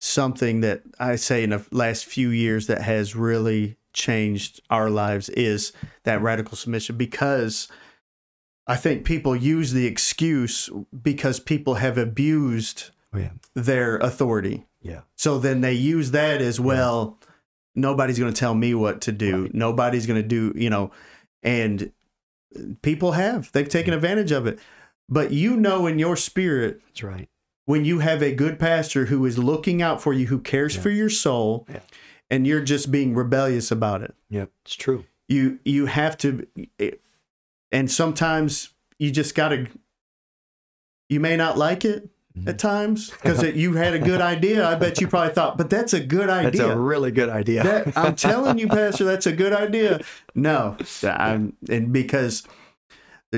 something 0.00 0.60
that 0.62 0.82
I 0.98 1.16
say 1.16 1.42
in 1.44 1.50
the 1.50 1.64
last 1.70 2.06
few 2.06 2.30
years 2.30 2.66
that 2.68 2.80
has 2.82 3.14
really 3.14 3.76
changed 3.92 4.60
our 4.70 4.88
lives 4.88 5.28
is 5.30 5.72
that 6.04 6.22
radical 6.22 6.56
submission 6.56 6.96
because 6.96 7.68
I 8.66 8.76
think 8.76 9.04
people 9.04 9.34
use 9.36 9.72
the 9.72 9.86
excuse 9.86 10.70
because 11.02 11.40
people 11.40 11.74
have 11.74 11.98
abused 11.98 12.90
Oh, 13.12 13.18
yeah. 13.18 13.30
their 13.54 13.96
authority. 13.96 14.66
Yeah. 14.80 15.00
So 15.16 15.38
then 15.40 15.60
they 15.62 15.72
use 15.72 16.12
that 16.12 16.40
as 16.40 16.60
well. 16.60 17.18
Nobody's 17.74 18.20
going 18.20 18.32
to 18.32 18.38
tell 18.38 18.54
me 18.54 18.72
what 18.74 19.00
to 19.02 19.12
do. 19.12 19.42
Right. 19.42 19.54
Nobody's 19.54 20.06
going 20.06 20.22
to 20.22 20.26
do, 20.28 20.52
you 20.54 20.70
know, 20.70 20.92
and 21.42 21.90
people 22.82 23.12
have. 23.12 23.50
They've 23.50 23.68
taken 23.68 23.92
advantage 23.92 24.30
of 24.30 24.46
it. 24.46 24.60
But 25.10 25.32
you 25.32 25.56
know 25.56 25.86
in 25.86 25.98
your 25.98 26.16
spirit 26.16 26.80
That's 26.86 27.02
right. 27.02 27.28
when 27.66 27.84
you 27.84 27.98
have 27.98 28.22
a 28.22 28.32
good 28.34 28.58
pastor 28.58 29.06
who 29.06 29.26
is 29.26 29.36
looking 29.38 29.82
out 29.82 30.00
for 30.00 30.12
you, 30.12 30.26
who 30.28 30.38
cares 30.38 30.76
Yeah. 30.76 30.82
for 30.82 30.90
your 30.90 31.10
soul, 31.10 31.66
Yeah. 31.68 31.80
and 32.30 32.46
you're 32.46 32.60
just 32.62 32.90
being 32.92 33.14
rebellious 33.14 33.70
about 33.72 34.02
it. 34.02 34.14
Yeah. 34.28 34.46
It's 34.64 34.76
true. 34.76 35.04
You 35.28 35.58
you 35.64 35.86
have 35.86 36.16
to 36.18 36.46
and 37.72 37.90
sometimes 37.90 38.70
you 38.98 39.10
just 39.10 39.34
got 39.34 39.48
to 39.50 39.66
you 41.08 41.20
may 41.20 41.36
not 41.36 41.58
like 41.58 41.84
it 41.84 42.08
Mm-hmm. 42.38 42.48
at 42.48 42.60
times 42.60 43.10
because 43.22 43.42
you 43.56 43.72
had 43.74 43.92
a 43.92 43.98
good 43.98 44.20
idea. 44.20 44.64
I 44.64 44.76
bet 44.76 45.00
you 45.00 45.08
probably 45.08 45.34
thought, 45.34 45.58
but 45.58 45.68
that's 45.68 45.92
a 45.94 45.98
good 45.98 46.30
idea. 46.30 46.62
That's 46.62 46.72
a 46.74 46.78
really 46.78 47.10
good 47.10 47.28
idea. 47.28 47.64
That, 47.64 47.98
I'm 47.98 48.14
telling 48.14 48.56
you, 48.56 48.68
Pastor, 48.78 49.02
that's 49.02 49.26
a 49.26 49.32
good 49.32 49.52
idea. 49.52 50.00
No, 50.36 50.76
I'm, 51.02 51.54
and 51.68 51.92
because 51.92 52.44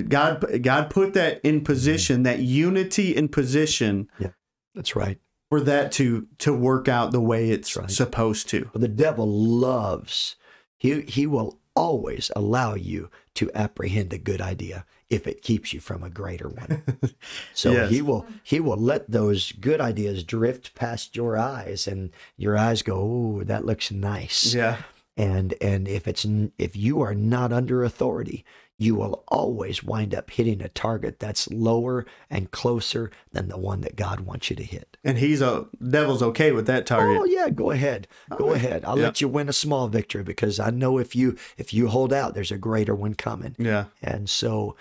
God, 0.00 0.62
God 0.62 0.88
put 0.90 1.12
that 1.14 1.40
in 1.44 1.62
position, 1.62 2.22
that 2.22 2.38
unity 2.40 3.14
in 3.14 3.28
position 3.28 4.08
Yeah, 4.18 4.30
That's 4.74 4.96
right. 4.96 5.18
for 5.50 5.60
that 5.60 5.92
to 5.92 6.26
to 6.38 6.54
work 6.54 6.88
out 6.88 7.12
the 7.12 7.20
way 7.20 7.50
it's 7.50 7.76
right. 7.76 7.90
supposed 7.90 8.48
to. 8.50 8.70
The 8.74 8.88
devil 8.88 9.26
loves, 9.30 10.36
he, 10.78 11.02
he 11.02 11.26
will 11.26 11.58
always 11.74 12.30
allow 12.36 12.74
you 12.74 13.10
to 13.34 13.50
apprehend 13.54 14.12
a 14.12 14.18
good 14.18 14.40
idea 14.40 14.84
if 15.08 15.26
it 15.26 15.42
keeps 15.42 15.72
you 15.74 15.80
from 15.80 16.02
a 16.02 16.10
greater 16.10 16.48
one. 16.48 16.82
So 17.54 17.72
Yes. 17.72 17.90
he 17.90 18.00
will 18.02 18.26
he 18.42 18.60
will 18.60 18.76
let 18.78 19.10
those 19.10 19.52
good 19.52 19.80
ideas 19.80 20.24
drift 20.24 20.74
past 20.74 21.16
your 21.16 21.36
eyes 21.36 21.86
and 21.86 22.10
your 22.38 22.56
eyes 22.56 22.82
go, 22.82 22.96
"Oh, 23.38 23.44
that 23.44 23.64
looks 23.66 23.90
nice." 23.90 24.54
Yeah, 24.54 24.82
and 25.16 25.54
and 25.60 25.86
if 25.86 26.08
it's 26.08 26.26
if 26.58 26.74
you 26.76 27.00
are 27.02 27.14
not 27.14 27.52
under 27.52 27.84
authority 27.84 28.44
you 28.82 28.94
will 28.94 29.22
always 29.28 29.82
wind 29.84 30.14
up 30.14 30.30
hitting 30.30 30.60
a 30.62 30.68
target 30.68 31.18
that's 31.20 31.48
lower 31.50 32.04
and 32.28 32.50
closer 32.50 33.10
than 33.32 33.48
the 33.48 33.58
one 33.58 33.80
that 33.82 33.96
god 33.96 34.20
wants 34.20 34.50
you 34.50 34.56
to 34.56 34.62
hit. 34.64 34.96
And 35.04 35.18
he's 35.18 35.40
a 35.40 35.66
devil's 35.86 36.22
okay 36.22 36.52
with 36.52 36.66
that 36.66 36.86
target. 36.86 37.18
oh 37.20 37.24
yeah 37.24 37.48
go 37.50 37.70
ahead. 37.70 38.08
Go 38.36 38.48
right. 38.48 38.56
ahead. 38.56 38.84
I'll 38.84 38.98
Yeah. 38.98 39.04
let 39.06 39.20
you 39.20 39.28
win 39.28 39.48
a 39.48 39.52
small 39.52 39.88
victory 39.88 40.22
because 40.22 40.58
i 40.60 40.70
know 40.70 40.98
if 40.98 41.14
you 41.16 41.36
if 41.56 41.72
you 41.72 41.88
hold 41.88 42.12
out 42.12 42.34
there's 42.34 42.50
a 42.52 42.58
greater 42.58 42.94
one 42.94 43.14
coming. 43.14 43.54
Yeah, 43.58 43.84
and 44.02 44.28
so 44.28 44.76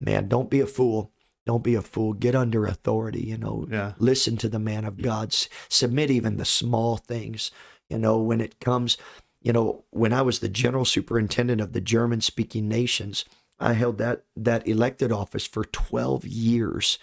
man 0.00 0.28
don't 0.28 0.50
be 0.50 0.60
a 0.60 0.66
fool. 0.66 1.10
Don't 1.46 1.64
be 1.64 1.74
a 1.74 1.82
fool. 1.82 2.12
Get 2.12 2.34
under 2.34 2.66
authority 2.66 3.20
you 3.22 3.38
know. 3.38 3.66
Yeah, 3.70 3.92
listen 3.98 4.36
to 4.38 4.48
the 4.48 4.58
man 4.58 4.84
of 4.84 5.00
God, 5.00 5.34
submit 5.68 6.10
even 6.10 6.36
the 6.36 6.44
small 6.44 6.96
things. 6.98 7.50
You 7.88 7.98
know, 7.98 8.18
when 8.18 8.42
it 8.42 8.60
comes, 8.60 8.98
you 9.40 9.50
know, 9.54 9.84
when 9.90 10.12
I 10.12 10.20
was 10.20 10.40
the 10.40 10.48
general 10.50 10.84
superintendent 10.84 11.60
of 11.62 11.72
the 11.72 11.80
German 11.80 12.20
speaking 12.20 12.68
nations, 12.68 13.24
I 13.60 13.72
held 13.72 13.98
that 13.98 14.24
that 14.36 14.66
elected 14.68 15.10
office 15.12 15.46
for 15.46 15.64
12 15.64 16.24
years 16.26 16.98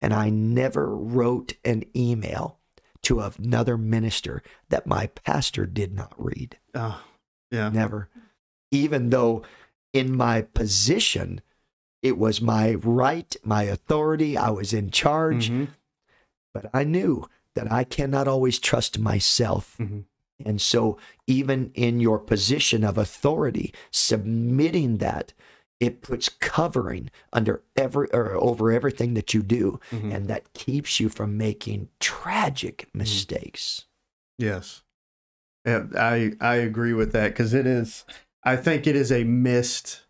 and 0.00 0.12
I 0.14 0.30
never 0.30 0.94
wrote 0.94 1.54
an 1.64 1.84
email 1.96 2.58
to 3.02 3.20
another 3.20 3.76
minister 3.78 4.42
that 4.68 4.86
my 4.86 5.06
pastor 5.08 5.66
did 5.66 5.92
not 5.94 6.12
read. 6.16 6.58
oh, 6.74 7.02
yeah, 7.50 7.70
Never. 7.70 8.08
Even 8.70 9.10
though 9.10 9.42
in 9.92 10.16
my 10.16 10.42
position 10.42 11.40
it 12.02 12.18
was 12.18 12.40
my 12.40 12.74
right, 12.74 13.34
my 13.42 13.62
authority, 13.64 14.36
I 14.36 14.50
was 14.50 14.72
in 14.72 14.90
charge, 14.90 15.50
Mhm, 15.50 15.68
but 16.52 16.68
I 16.74 16.84
knew 16.84 17.28
that 17.54 17.70
I 17.72 17.84
cannot 17.84 18.28
always 18.28 18.58
trust 18.58 18.98
myself. 18.98 19.76
mhm. 19.78 20.04
And 20.44 20.60
so, 20.60 20.98
even 21.26 21.70
in 21.74 21.98
your 21.98 22.18
position 22.18 22.84
of 22.84 22.98
authority, 22.98 23.72
submitting 23.90 24.98
that, 24.98 25.32
it 25.80 26.00
puts 26.02 26.28
covering 26.28 27.10
under 27.32 27.62
every 27.76 28.08
or 28.12 28.32
over 28.34 28.72
everything 28.72 29.14
that 29.14 29.34
you 29.34 29.42
do, 29.42 29.78
Mhm. 29.90 30.14
and 30.14 30.28
that 30.28 30.52
keeps 30.54 30.98
you 31.00 31.08
from 31.08 31.36
making 31.36 31.88
tragic 32.00 32.88
mistakes. 32.94 33.84
Yes. 34.38 34.82
Yeah, 35.66 35.86
I 35.98 36.32
I 36.40 36.54
agree 36.56 36.92
with 36.92 37.12
that 37.12 37.28
because 37.28 37.52
it 37.52 37.66
is. 37.66 38.04
I 38.44 38.56
think 38.56 38.86
it 38.86 38.94
is 38.96 39.10
a 39.10 39.24
missed 39.24 40.02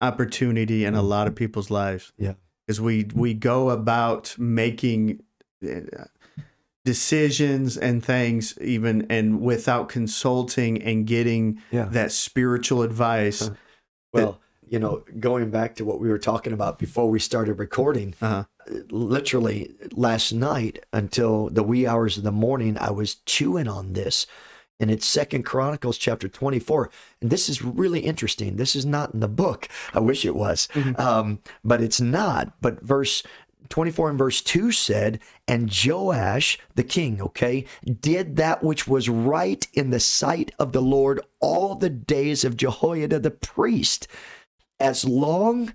opportunity 0.00 0.84
in 0.84 0.94
a 0.94 1.02
lot 1.02 1.26
of 1.26 1.34
people's 1.34 1.70
lives. 1.70 2.12
Yeah. 2.16 2.34
because 2.66 2.80
we 2.80 3.08
we 3.14 3.34
go 3.34 3.70
about 3.70 4.36
making 4.38 5.20
uh, 5.68 6.04
decisions 6.84 7.76
and 7.76 8.04
things 8.04 8.56
even 8.60 9.06
and 9.10 9.40
without 9.40 9.88
consulting 9.88 10.80
and 10.82 11.06
getting 11.06 11.60
Yeah. 11.72 11.86
that 11.86 12.12
spiritual 12.12 12.82
advice. 12.82 13.50
Well, 14.12 14.40
you 14.70 14.78
know, 14.78 15.02
going 15.18 15.50
back 15.50 15.74
to 15.74 15.84
what 15.84 16.00
we 16.00 16.08
were 16.08 16.18
talking 16.18 16.52
about 16.54 16.78
before 16.78 17.10
we 17.10 17.18
started 17.18 17.54
recording, 17.58 18.14
Uh-huh. 18.22 18.44
literally 18.90 19.74
last 19.92 20.32
night 20.32 20.84
until 20.92 21.48
the 21.50 21.62
wee 21.62 21.86
hours 21.86 22.16
of 22.16 22.24
the 22.24 22.32
morning, 22.32 22.78
I 22.78 22.90
was 22.90 23.16
chewing 23.26 23.68
on 23.68 23.92
this. 23.94 24.26
And 24.78 24.90
it's 24.90 25.04
Second 25.04 25.42
Chronicles 25.44 25.98
chapter 25.98 26.28
24. 26.28 26.90
And 27.20 27.28
this 27.30 27.48
is 27.50 27.62
really 27.62 28.00
interesting. 28.00 28.56
This 28.56 28.74
is 28.74 28.86
not 28.86 29.12
in 29.12 29.20
the 29.20 29.28
book. 29.28 29.68
I 29.92 30.00
wish 30.00 30.24
it 30.24 30.34
was. 30.36 30.68
Um, 30.96 31.40
but 31.62 31.82
it's 31.82 32.00
not. 32.00 32.54
But 32.62 32.80
verse 32.80 33.22
24 33.68 34.10
and 34.10 34.18
verse 34.18 34.40
2 34.40 34.72
said, 34.72 35.20
And 35.46 35.70
Joash, 35.84 36.58
the 36.76 36.82
king, 36.84 37.20
okay, 37.20 37.66
did 38.00 38.36
that 38.36 38.62
which 38.64 38.88
was 38.88 39.08
right 39.08 39.66
in 39.74 39.90
the 39.90 40.00
sight 40.00 40.52
of 40.58 40.72
the 40.72 40.80
Lord 40.82 41.20
all 41.40 41.74
the 41.74 41.90
days 41.90 42.42
of 42.44 42.56
Jehoiada 42.56 43.18
the 43.18 43.30
priest, 43.30 44.08
as 44.80 45.04
long 45.04 45.72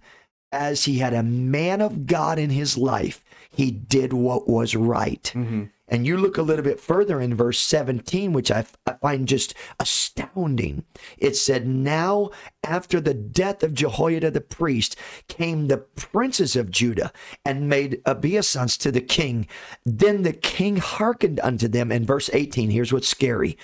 as 0.52 0.86
he 0.86 1.00
had 1.00 1.14
a 1.14 1.24
man 1.24 1.82
of 1.82 2.06
God 2.06 2.40
in 2.40 2.50
his 2.50 2.78
life, 2.78 3.24
he 3.50 3.72
did 3.72 4.14
what 4.14 4.48
was 4.48 4.76
right. 4.76 5.32
Mhm. 5.36 5.70
And 5.88 6.08
you 6.08 6.18
look 6.18 6.38
a 6.38 6.42
little 6.42 6.64
bit 6.64 6.80
further 6.80 7.22
in 7.22 7.36
verse 7.36 7.60
17, 7.60 8.34
which 8.34 8.50
I, 8.50 8.66
I 8.88 8.94
find 8.94 9.28
just 9.28 9.54
astounding. 9.80 10.84
It 11.18 11.36
said, 11.36 11.68
Now 11.68 12.32
after 12.64 13.00
the 13.00 13.14
death 13.14 13.62
of 13.62 13.76
Jehoiada 13.76 14.32
the 14.32 14.42
priest 14.42 14.96
came 15.28 15.68
the 15.68 15.78
princes 15.78 16.56
of 16.56 16.72
Judah 16.72 17.12
and 17.46 17.70
made 17.70 18.02
obeisance 18.08 18.78
to 18.78 18.92
the 18.92 19.02
king. 19.02 19.48
Then 19.86 20.24
the 20.24 20.34
king 20.34 20.78
hearkened 20.78 21.40
unto 21.42 21.68
them. 21.68 21.92
In 21.92 22.04
verse 22.06 22.32
18, 22.34 22.72
here's 22.72 22.92
what's 22.92 23.08
scary. 23.08 23.56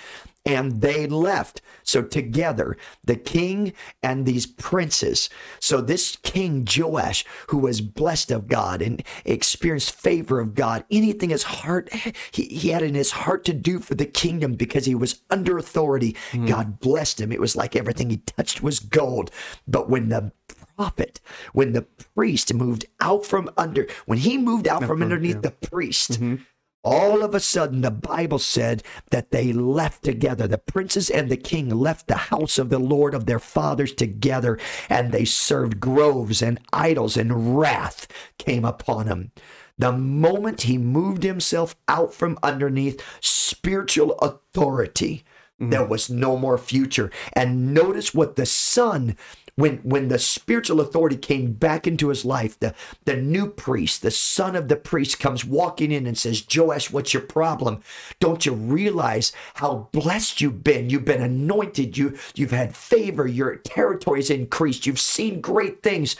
And 0.44 0.80
they 0.80 1.06
left. 1.06 1.60
So 1.84 2.02
together, 2.02 2.76
the 3.04 3.16
king 3.16 3.72
and 4.02 4.24
these 4.24 4.46
princes. 4.46 5.28
So 5.60 5.80
this 5.80 6.16
king 6.16 6.66
Joash, 6.68 7.24
who 7.48 7.58
was 7.58 7.80
blessed 7.80 8.30
of 8.30 8.48
God 8.48 8.82
and 8.82 9.02
experienced 9.24 9.92
favor 9.92 10.40
of 10.40 10.54
God, 10.54 10.84
anything 10.90 11.30
his 11.30 11.42
heart 11.44 11.92
he, 12.32 12.44
he 12.44 12.68
had 12.70 12.82
in 12.82 12.94
his 12.94 13.10
heart 13.10 13.44
to 13.44 13.52
do 13.52 13.78
for 13.78 13.94
the 13.94 14.06
kingdom 14.06 14.54
because 14.54 14.86
he 14.86 14.94
was 14.94 15.22
under 15.30 15.58
authority, 15.58 16.16
hmm. 16.30 16.46
God 16.46 16.80
blessed 16.80 17.20
him. 17.20 17.32
It 17.32 17.40
was 17.40 17.56
like 17.56 17.76
everything 17.76 18.10
he 18.10 18.18
touched 18.18 18.62
was 18.62 18.80
gold. 18.80 19.30
But 19.66 19.88
when 19.88 20.08
the 20.08 20.32
prophet, 20.76 21.20
when 21.52 21.72
the 21.72 21.82
priest 21.82 22.54
moved 22.54 22.86
out 23.00 23.26
from 23.26 23.50
under, 23.56 23.86
when 24.06 24.18
he 24.18 24.38
moved 24.38 24.66
out 24.66 24.84
from 24.84 25.02
underneath 25.02 25.42
the 25.42 25.50
priest, 25.50 26.12
mm-hmm. 26.12 26.36
All 26.84 27.22
of 27.22 27.34
a 27.34 27.40
sudden 27.40 27.80
the 27.80 27.90
Bible 27.90 28.38
said 28.38 28.82
that 29.10 29.30
they 29.30 29.52
left 29.52 30.02
together. 30.02 30.48
The 30.48 30.58
princes 30.58 31.10
and 31.10 31.30
the 31.30 31.36
king 31.36 31.68
left 31.68 32.08
the 32.08 32.14
house 32.14 32.58
of 32.58 32.70
the 32.70 32.78
Lord 32.78 33.14
of 33.14 33.26
their 33.26 33.38
fathers 33.38 33.92
together, 33.92 34.58
and 34.88 35.12
they 35.12 35.24
served 35.24 35.80
groves 35.80 36.42
and 36.42 36.58
idols, 36.72 37.16
and 37.16 37.58
wrath 37.58 38.06
came 38.38 38.64
upon 38.64 39.06
him. 39.06 39.32
The 39.78 39.92
moment 39.92 40.62
he 40.62 40.78
moved 40.78 41.22
himself 41.22 41.74
out 41.88 42.14
from 42.14 42.38
underneath 42.42 43.02
spiritual 43.20 44.12
authority, 44.18 45.24
there 45.58 45.80
mm-hmm. 45.80 45.90
was 45.90 46.10
no 46.10 46.36
more 46.36 46.58
future. 46.58 47.10
And 47.34 47.72
notice 47.72 48.12
what 48.12 48.36
the 48.36 48.46
son 48.46 49.16
when 49.56 49.78
when 49.78 50.08
the 50.08 50.18
spiritual 50.18 50.80
authority 50.80 51.16
came 51.16 51.52
back 51.52 51.86
into 51.86 52.08
his 52.08 52.24
life, 52.24 52.58
the, 52.58 52.74
the 53.04 53.16
new 53.16 53.48
priest, 53.48 54.02
the 54.02 54.10
son 54.10 54.56
of 54.56 54.68
the 54.68 54.76
priest, 54.76 55.20
comes 55.20 55.44
walking 55.44 55.92
in 55.92 56.06
and 56.06 56.16
says, 56.16 56.44
Joash, 56.54 56.90
what's 56.90 57.12
your 57.12 57.22
problem? 57.22 57.82
Don't 58.18 58.46
you 58.46 58.52
realize 58.54 59.32
how 59.54 59.88
blessed 59.92 60.40
you've 60.40 60.64
been? 60.64 60.90
You've 60.90 61.04
been 61.04 61.22
anointed, 61.22 61.98
you 61.98 62.16
you've 62.34 62.50
had 62.50 62.76
favor, 62.76 63.26
your 63.26 63.56
territory's 63.56 64.30
increased, 64.30 64.86
you've 64.86 65.00
seen 65.00 65.40
great 65.40 65.82
things. 65.82 66.16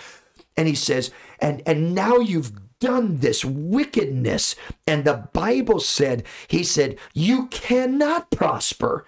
And 0.56 0.68
he 0.68 0.74
says, 0.74 1.10
and 1.40 1.62
and 1.66 1.94
now 1.94 2.18
you've 2.18 2.52
done 2.80 3.18
this 3.18 3.44
wickedness. 3.44 4.56
And 4.86 5.04
the 5.04 5.28
Bible 5.32 5.80
said, 5.80 6.24
he 6.48 6.64
said, 6.64 6.98
you 7.14 7.46
cannot 7.46 8.30
prosper 8.30 9.06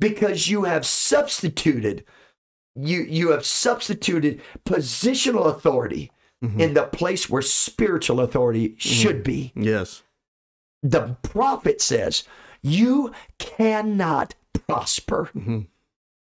because 0.00 0.48
you 0.48 0.64
have 0.64 0.86
substituted 0.86 2.04
you 2.78 3.00
you 3.02 3.30
have 3.30 3.44
substituted 3.44 4.40
positional 4.64 5.46
authority 5.46 6.12
mm-hmm. 6.42 6.60
in 6.60 6.74
the 6.74 6.84
place 6.84 7.28
where 7.28 7.42
spiritual 7.42 8.20
authority 8.20 8.70
mm-hmm. 8.70 8.78
should 8.78 9.22
be. 9.22 9.52
Yes. 9.54 10.02
The 10.82 11.16
prophet 11.22 11.80
says, 11.80 12.24
You 12.62 13.12
cannot 13.38 14.34
prosper. 14.52 15.30
Mm-hmm. 15.36 15.60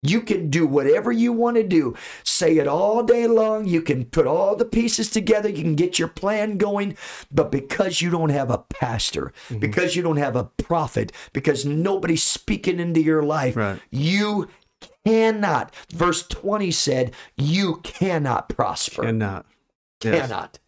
You 0.07 0.21
can 0.21 0.51
do 0.51 0.67
whatever 0.67 1.11
you 1.11 1.33
want 1.33 1.57
to 1.57 1.63
do. 1.63 1.97
Say 2.25 2.59
it 2.59 2.69
all 2.69 3.03
day 3.03 3.27
long. 3.27 3.67
You 3.67 3.81
can 3.81 4.05
put 4.05 4.27
all 4.27 4.55
the 4.55 4.67
pieces 4.67 5.09
together. 5.09 5.49
You 5.49 5.63
can 5.63 5.77
get 5.77 5.99
your 5.99 6.09
plan 6.09 6.59
going. 6.59 6.99
But 7.33 7.51
because 7.51 8.03
you 8.03 8.11
don't 8.11 8.29
have 8.29 8.51
a 8.51 8.59
pastor, 8.59 9.33
because 9.59 9.97
you 9.97 10.03
don't 10.03 10.19
have 10.19 10.37
a 10.37 10.45
prophet, 10.45 11.11
because 11.33 11.65
nobody's 11.65 12.23
speaking 12.23 12.81
into 12.81 13.01
your 13.01 13.23
life, 13.23 13.57
Right. 13.57 13.81
you 13.91 14.49
cannot. 15.05 15.75
Verse 15.93 16.27
20 16.27 16.71
said, 16.71 17.13
You 17.37 17.77
cannot 17.83 18.49
prosper 18.49 19.03
Cannot. 19.03 19.47
Yes. 20.03 20.29
cannot. 20.29 20.59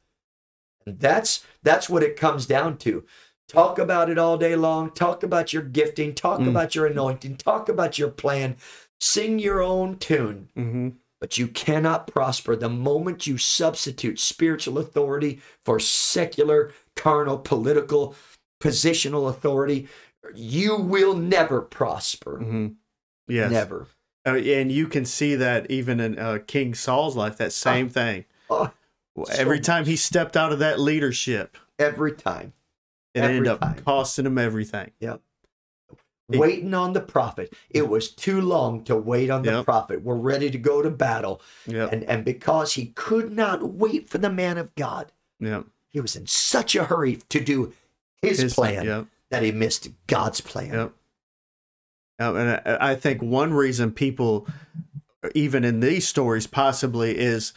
That's 0.86 1.44
that's 1.62 1.88
what 1.90 2.02
it 2.02 2.16
comes 2.16 2.46
down 2.46 2.78
to. 2.78 3.04
Talk 3.48 3.78
about 3.78 4.08
it 4.10 4.18
all 4.18 4.36
day 4.38 4.56
long. 4.56 4.90
Talk 4.90 5.22
about 5.22 5.52
your 5.52 5.62
gifting. 5.62 6.14
Talk 6.14 6.40
Mm. 6.40 6.48
about 6.48 6.74
your 6.74 6.86
anointing. 6.86 7.36
Talk 7.36 7.68
about 7.68 7.98
your 7.98 8.10
plan. 8.10 8.56
Sing 9.00 9.38
your 9.38 9.60
own 9.62 9.98
tune. 9.98 10.48
hmm 10.54 10.88
But 11.20 11.38
you 11.38 11.48
cannot 11.48 12.06
prosper 12.06 12.54
the 12.56 12.68
moment 12.68 13.26
you 13.26 13.36
substitute 13.38 14.20
spiritual 14.20 14.78
authority 14.78 15.40
for 15.64 15.80
secular, 15.80 16.72
carnal, 16.94 17.38
political, 17.38 18.14
positional 18.62 19.28
authority. 19.28 19.88
You 20.34 20.76
will 20.76 21.14
never 21.14 21.62
prosper. 21.62 22.38
hmm 22.38 22.66
Yes. 23.28 23.50
Never. 23.50 23.86
Uh, 24.26 24.34
and 24.36 24.72
you 24.72 24.88
can 24.88 25.04
see 25.04 25.36
that 25.36 25.70
even 25.70 26.00
in 26.00 26.18
uh, 26.18 26.38
King 26.46 26.74
Saul's 26.74 27.14
life, 27.16 27.36
that 27.36 27.52
same 27.52 27.88
thing. 27.88 28.24
Oh, 28.50 28.70
Every 29.32 29.58
so- 29.58 29.62
time 29.62 29.84
he 29.84 29.96
stepped 29.96 30.36
out 30.36 30.52
of 30.52 30.58
that 30.58 30.80
leadership, 30.80 31.56
every 31.78 32.12
time. 32.12 32.52
it 33.14 33.20
Every 33.20 33.36
ended 33.36 33.52
up 33.52 33.60
time. 33.60 33.76
costing 33.84 34.26
him 34.26 34.36
everything. 34.36 34.90
Yep. 35.00 35.20
It- 36.32 36.38
Waiting 36.40 36.74
on 36.74 36.92
the 36.92 37.00
prophet. 37.00 37.52
It 37.70 37.88
was 37.88 38.10
too 38.10 38.40
long 38.40 38.82
to 38.84 38.96
wait 38.96 39.30
on 39.30 39.42
the 39.42 39.52
Yep. 39.52 39.64
prophet. 39.64 40.02
We're 40.02 40.16
ready 40.16 40.50
to 40.50 40.58
go 40.58 40.82
to 40.82 40.90
battle. 40.90 41.40
Yep. 41.66 41.92
And, 41.92 42.04
and 42.04 42.24
because 42.24 42.72
he 42.74 42.86
could 42.86 43.30
not 43.32 43.62
wait 43.74 44.08
for 44.10 44.18
the 44.18 44.28
man 44.30 44.58
of 44.58 44.74
God, 44.74 45.12
Yep. 45.38 45.66
he 45.88 46.00
was 46.00 46.16
in 46.16 46.26
such 46.26 46.74
a 46.74 46.84
hurry 46.84 47.16
to 47.28 47.40
do 47.40 47.72
his, 48.20 48.40
His- 48.40 48.54
plan 48.54 48.84
Yep. 48.84 49.06
that 49.30 49.42
he 49.44 49.52
missed 49.52 49.88
God's 50.08 50.40
plan. 50.40 50.72
Yep. 50.72 50.92
Um, 52.18 52.36
and 52.36 52.50
I, 52.64 52.92
I 52.92 52.94
think 52.94 53.22
one 53.22 53.52
reason 53.52 53.92
people, 53.92 54.46
even 55.34 55.64
in 55.64 55.80
these 55.80 56.06
stories, 56.06 56.46
possibly 56.46 57.18
is 57.18 57.52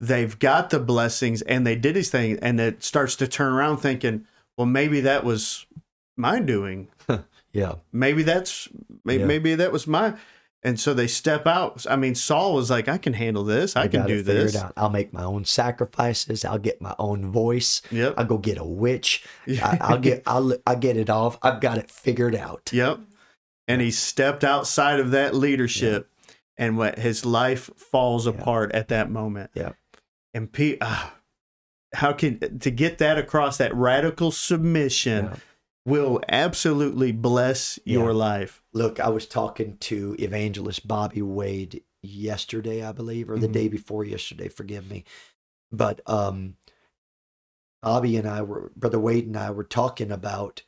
they've 0.00 0.38
got 0.38 0.70
the 0.70 0.78
blessings 0.80 1.42
and 1.42 1.66
they 1.66 1.76
did 1.76 1.94
these 1.96 2.10
things, 2.10 2.38
and 2.42 2.60
it 2.60 2.82
starts 2.82 3.16
to 3.16 3.28
turn 3.28 3.52
around 3.52 3.78
thinking, 3.78 4.26
well, 4.56 4.66
maybe 4.66 5.00
that 5.00 5.24
was 5.24 5.66
my 6.16 6.40
doing. 6.40 6.88
Yeah. 7.52 7.74
Maybe 7.92 8.22
that's 8.22 8.68
maybe, 9.04 9.22
Yeah. 9.22 9.26
maybe 9.26 9.54
that 9.56 9.72
was 9.72 9.86
my. 9.86 10.14
And 10.62 10.78
so 10.78 10.92
they 10.94 11.06
step 11.06 11.46
out. 11.46 11.84
I 11.90 11.96
mean, 11.96 12.14
Saul 12.14 12.54
was 12.54 12.70
like, 12.70 12.86
I 12.86 12.96
can 12.96 13.14
handle 13.14 13.42
this. 13.44 13.74
I, 13.74 13.88
can 13.88 14.02
got 14.02 14.10
it 14.10 14.14
do 14.18 14.22
this. 14.22 14.56
I'll 14.76 14.90
make 14.90 15.12
my 15.12 15.24
own 15.24 15.46
sacrifices. 15.46 16.44
I'll 16.44 16.58
get 16.58 16.80
my 16.80 16.94
own 16.98 17.32
voice. 17.32 17.80
Yep. 17.90 18.14
I'll 18.18 18.26
go 18.26 18.38
get 18.38 18.58
a 18.58 18.64
witch. 18.64 19.24
I, 19.48 19.78
I'll 19.80 19.98
get 19.98 20.22
I'll 20.26 20.52
I'll 20.66 20.76
get 20.76 20.96
it 20.96 21.10
off. 21.10 21.38
I've 21.42 21.60
got 21.60 21.78
it 21.78 21.90
figured 21.90 22.36
out. 22.36 22.70
Yep. 22.72 23.00
And 23.70 23.80
he 23.80 23.90
stepped 23.90 24.44
outside 24.44 25.00
of 25.00 25.10
that 25.12 25.34
leadership, 25.34 26.10
and 26.56 26.76
what 26.76 26.98
his 26.98 27.24
life 27.24 27.70
falls 27.76 28.26
apart 28.26 28.72
at 28.72 28.88
that 28.88 29.10
moment. 29.10 29.50
Yeah. 29.54 29.72
And 30.34 30.52
P, 30.52 30.76
ah, 30.80 31.16
how 31.94 32.12
can 32.12 32.58
to 32.58 32.70
get 32.70 32.98
that 32.98 33.18
across 33.18 33.58
that 33.58 33.74
radical 33.74 34.30
submission 34.30 35.40
will 35.86 36.20
absolutely 36.28 37.10
bless 37.10 37.78
your 37.84 38.12
life. 38.12 38.62
Look, 38.72 39.00
I 39.00 39.08
was 39.08 39.26
talking 39.26 39.78
to 39.78 40.14
evangelist 40.18 40.86
Bobby 40.86 41.22
Wade 41.22 41.82
yesterday, 42.02 42.84
I 42.84 42.92
believe, 42.92 43.30
or 43.30 43.38
the 43.38 43.48
Mhm. 43.48 43.52
day 43.52 43.68
before 43.68 44.04
yesterday, 44.04 44.48
forgive 44.48 44.88
me. 44.88 45.04
But 45.72 46.00
um 46.06 46.56
Bobby 47.82 48.16
and 48.18 48.28
I 48.28 48.42
were 48.42 48.72
brother 48.76 49.00
Wade 49.00 49.26
and 49.26 49.36
I 49.38 49.50
were 49.50 49.64
talking 49.64 50.12
about 50.12 50.62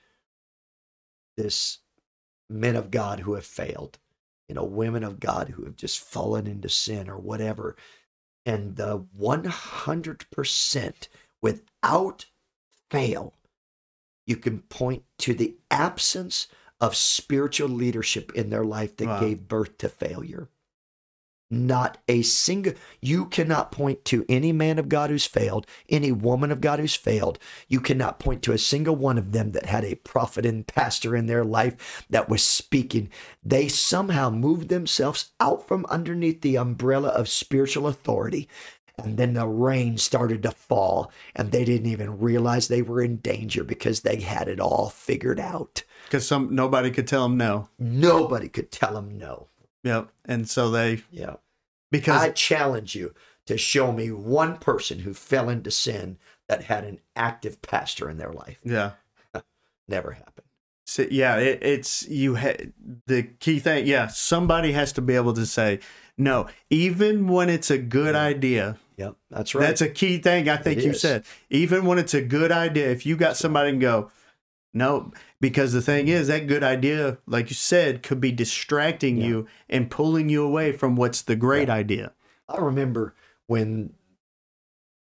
this 1.37 1.82
men 2.53 2.77
of 2.77 2.91
God 2.91 3.21
who 3.21 3.35
have 3.35 3.47
failed, 3.47 3.99
you 4.49 4.55
know, 4.55 4.65
women 4.65 5.05
of 5.05 5.21
God 5.21 5.51
who 5.51 5.65
have 5.65 5.77
just 5.77 5.99
fallen 6.01 6.47
into 6.47 6.69
sin 6.69 7.09
or 7.09 7.19
whatever. 7.19 7.77
And 8.45 8.77
the 8.77 8.99
100% 9.19 11.09
without 11.41 12.27
fail, 12.91 13.35
you 14.27 14.37
can 14.37 14.61
point 14.63 15.05
to 15.19 15.35
the 15.35 15.57
absence 15.71 16.49
of 16.81 16.97
spiritual 16.97 17.69
leadership 17.69 18.33
in 18.35 18.51
their 18.51 18.65
life 18.65 18.97
that 18.97 19.07
Wow. 19.07 19.21
gave 19.21 19.49
birth 19.49 19.79
to 19.79 19.89
failure. 19.89 20.49
Not 21.53 21.99
a 22.09 22.23
single, 22.23 22.73
you 23.03 23.27
cannot 23.27 23.73
point 23.73 24.07
to 24.07 24.25
any 24.27 24.53
man 24.53 24.79
of 24.79 24.89
God 24.89 25.11
who's 25.11 25.27
failed, 25.27 25.67
any 25.87 26.11
woman 26.11 26.51
of 26.51 26.63
God 26.63 26.79
who's 26.79 26.95
failed. 26.95 27.39
You 27.69 27.79
cannot 27.79 28.19
point 28.19 28.43
to 28.45 28.53
a 28.53 28.59
single 28.59 28.97
one 28.97 29.19
of 29.19 29.33
them 29.33 29.53
that 29.53 29.67
had 29.67 29.85
a 29.85 29.97
prophet 29.97 30.47
and 30.47 30.67
pastor 30.67 31.15
in 31.15 31.27
their 31.27 31.45
life 31.45 32.07
that 32.09 32.31
was 32.31 32.43
speaking. 32.43 33.11
They 33.45 33.69
somehow 33.69 34.31
moved 34.31 34.71
themselves 34.71 35.33
out 35.41 35.69
from 35.69 35.85
underneath 35.91 36.41
the 36.41 36.57
umbrella 36.57 37.11
of 37.11 37.29
spiritual 37.29 37.87
authority. 37.87 38.49
And 38.97 39.19
then 39.19 39.35
the 39.35 39.47
rain 39.47 39.99
started 39.99 40.43
to 40.45 40.53
fall, 40.53 41.13
and 41.37 41.53
they 41.53 41.67
didn't 41.67 41.87
even 41.87 42.19
realize 42.19 42.69
they 42.69 42.81
were 42.81 43.03
in 43.03 43.17
danger 43.17 43.63
because 43.63 44.01
they 44.01 44.21
had 44.21 44.49
it 44.49 44.59
all 44.59 44.89
figured 44.89 45.39
out. 45.39 45.83
Because 46.07 46.27
some 46.27 46.55
nobody 46.55 46.91
could 46.91 47.07
tell 47.07 47.25
them 47.25 47.37
no. 47.37 47.69
Nobody 47.79 48.49
could 48.49 48.73
tell 48.73 48.95
them 48.95 49.19
no. 49.19 49.49
Yep. 49.85 50.09
And 50.25 50.49
so 50.49 50.71
they 50.71 51.03
Yeah. 51.11 51.37
because 51.91 52.23
I 52.23 52.31
challenge 52.31 52.95
you 52.95 53.15
to 53.47 53.59
show 53.59 53.93
me 53.93 54.11
one 54.11 54.57
person 54.59 55.01
who 55.01 55.13
fell 55.15 55.49
into 55.49 55.71
sin 55.71 56.19
that 56.49 56.65
had 56.65 56.85
an 56.85 57.01
active 57.17 57.61
pastor 57.63 58.09
in 58.09 58.17
their 58.19 58.33
life. 58.33 58.59
yeah. 58.65 58.93
Never 59.89 60.13
happened. 60.13 60.47
So, 60.87 61.07
yeah, 61.11 61.37
it, 61.39 61.61
it's 61.63 62.07
you. 62.09 62.37
Ha- 62.37 62.57
the 63.07 63.23
key 63.23 63.59
thing, 63.61 63.87
yeah, 63.87 64.09
somebody 64.09 64.73
has 64.73 64.93
to 64.95 65.01
be 65.03 65.15
able 65.17 65.33
to 65.35 65.47
say 65.47 65.81
no, 66.19 66.49
even 66.71 67.29
when 67.29 67.49
it's 67.49 67.71
a 67.71 67.79
good 67.79 68.15
idea. 68.15 68.77
Yep, 68.97 69.17
that's 69.31 69.55
right. 69.55 69.63
That's 69.67 69.81
a 69.81 69.89
key 69.89 70.19
thing. 70.19 70.49
I 70.49 70.57
think 70.57 70.79
It 70.79 70.85
you 70.85 70.91
is. 70.91 71.01
said 71.01 71.25
even 71.51 71.87
when 71.87 71.99
it's 71.99 72.15
a 72.15 72.21
good 72.23 72.53
idea, 72.53 72.91
if 72.91 73.07
you 73.07 73.17
got 73.17 73.37
somebody 73.37 73.71
and 73.71 73.81
go, 73.81 74.11
No, 74.75 75.13
because 75.43 75.73
the 75.73 75.83
thing 75.83 76.07
is, 76.07 76.29
that 76.29 76.47
good 76.47 76.63
idea, 76.63 77.19
like 77.27 77.51
you 77.51 77.57
said, 77.57 78.05
could 78.05 78.21
be 78.21 78.31
distracting 78.31 79.17
Yeah. 79.17 79.27
you 79.27 79.47
and 79.69 79.91
pulling 79.91 80.29
you 80.29 80.45
away 80.45 80.71
from 80.71 80.95
what's 80.95 81.21
the 81.21 81.35
great 81.35 81.69
idea. 81.69 82.13
I 82.49 82.59
remember 82.59 83.15
when 83.49 83.93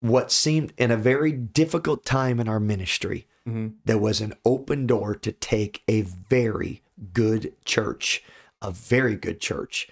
what 0.00 0.33
seemed 0.33 0.72
in 0.79 0.90
a 0.90 0.96
very 0.96 1.31
difficult 1.31 2.07
time 2.07 2.40
in 2.40 2.48
our 2.48 2.59
ministry, 2.59 3.26
Mhm. 3.46 3.74
there 3.85 3.98
was 3.98 4.22
an 4.22 4.33
open 4.46 4.87
door 4.87 5.14
to 5.14 5.31
take 5.31 5.83
a 5.87 6.00
very 6.00 6.81
good 7.12 7.53
church, 7.66 8.24
a 8.62 8.70
very 8.70 9.16
good 9.16 9.40
church. 9.42 9.88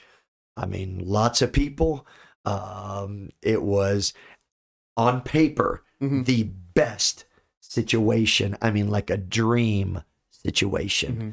I 0.56 0.64
mean, 0.64 1.02
lots 1.04 1.42
of 1.42 1.52
people. 1.52 2.06
Um, 2.46 3.28
it 3.42 3.61
was 3.62 4.14
on 4.96 5.20
paper 5.20 5.84
Mhm. 6.00 6.24
the 6.24 6.44
best 6.44 7.26
situation. 7.61 8.56
I 8.62 8.70
mean, 8.70 8.88
like 8.88 9.11
a 9.11 9.18
dream 9.18 10.02
situation. 10.44 11.16
Mhm. 11.16 11.33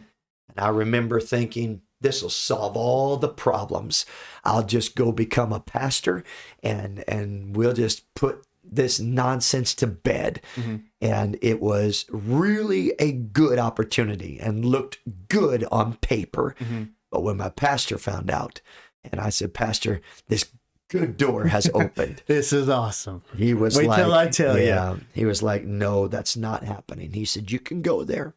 And 0.49 0.65
I 0.65 0.69
remember 0.69 1.19
thinking, 1.19 1.81
this 2.01 2.21
will 2.21 2.29
solve 2.29 2.75
all 2.77 3.17
the 3.17 3.29
problems. 3.29 4.05
I'll 4.43 4.63
just 4.65 4.95
go 4.95 5.11
become 5.11 5.51
a 5.53 5.59
pastor 5.59 6.23
and 6.61 7.03
and 7.07 7.55
we'll 7.55 7.73
just 7.73 8.13
put 8.15 8.45
this 8.63 8.99
nonsense 8.99 9.73
to 9.75 9.87
bed. 9.87 10.41
Mhm. 10.55 10.83
And 11.01 11.37
it 11.41 11.61
was 11.61 12.05
really 12.09 12.93
a 12.99 13.11
good 13.11 13.59
opportunity 13.59 14.39
and 14.39 14.65
looked 14.65 14.99
good 15.29 15.63
on 15.71 15.95
paper. 15.97 16.55
Mhm. 16.59 16.89
But 17.11 17.21
when 17.23 17.37
my 17.37 17.49
pastor 17.49 17.97
found 17.97 18.29
out, 18.29 18.61
and 19.03 19.21
I 19.21 19.29
said, 19.29 19.53
Pastor, 19.53 20.01
this 20.27 20.45
good 20.89 21.15
door 21.17 21.45
has 21.45 21.69
opened. 21.73 22.23
This 22.27 22.51
is 22.51 22.67
awesome. 22.67 23.21
He 23.37 23.53
was 23.53 23.77
Wait 23.77 23.87
like, 23.87 24.01
till 24.03 24.13
I 24.13 24.27
tell 24.27 24.59
yeah. 24.59 24.97
He 25.13 25.25
was 25.25 25.41
like, 25.43 25.63
no, 25.63 26.07
that's 26.07 26.35
not 26.35 26.63
happening. 26.63 27.13
He 27.13 27.25
said, 27.25 27.51
you 27.51 27.59
can 27.59 27.81
go 27.81 28.03
there. 28.03 28.33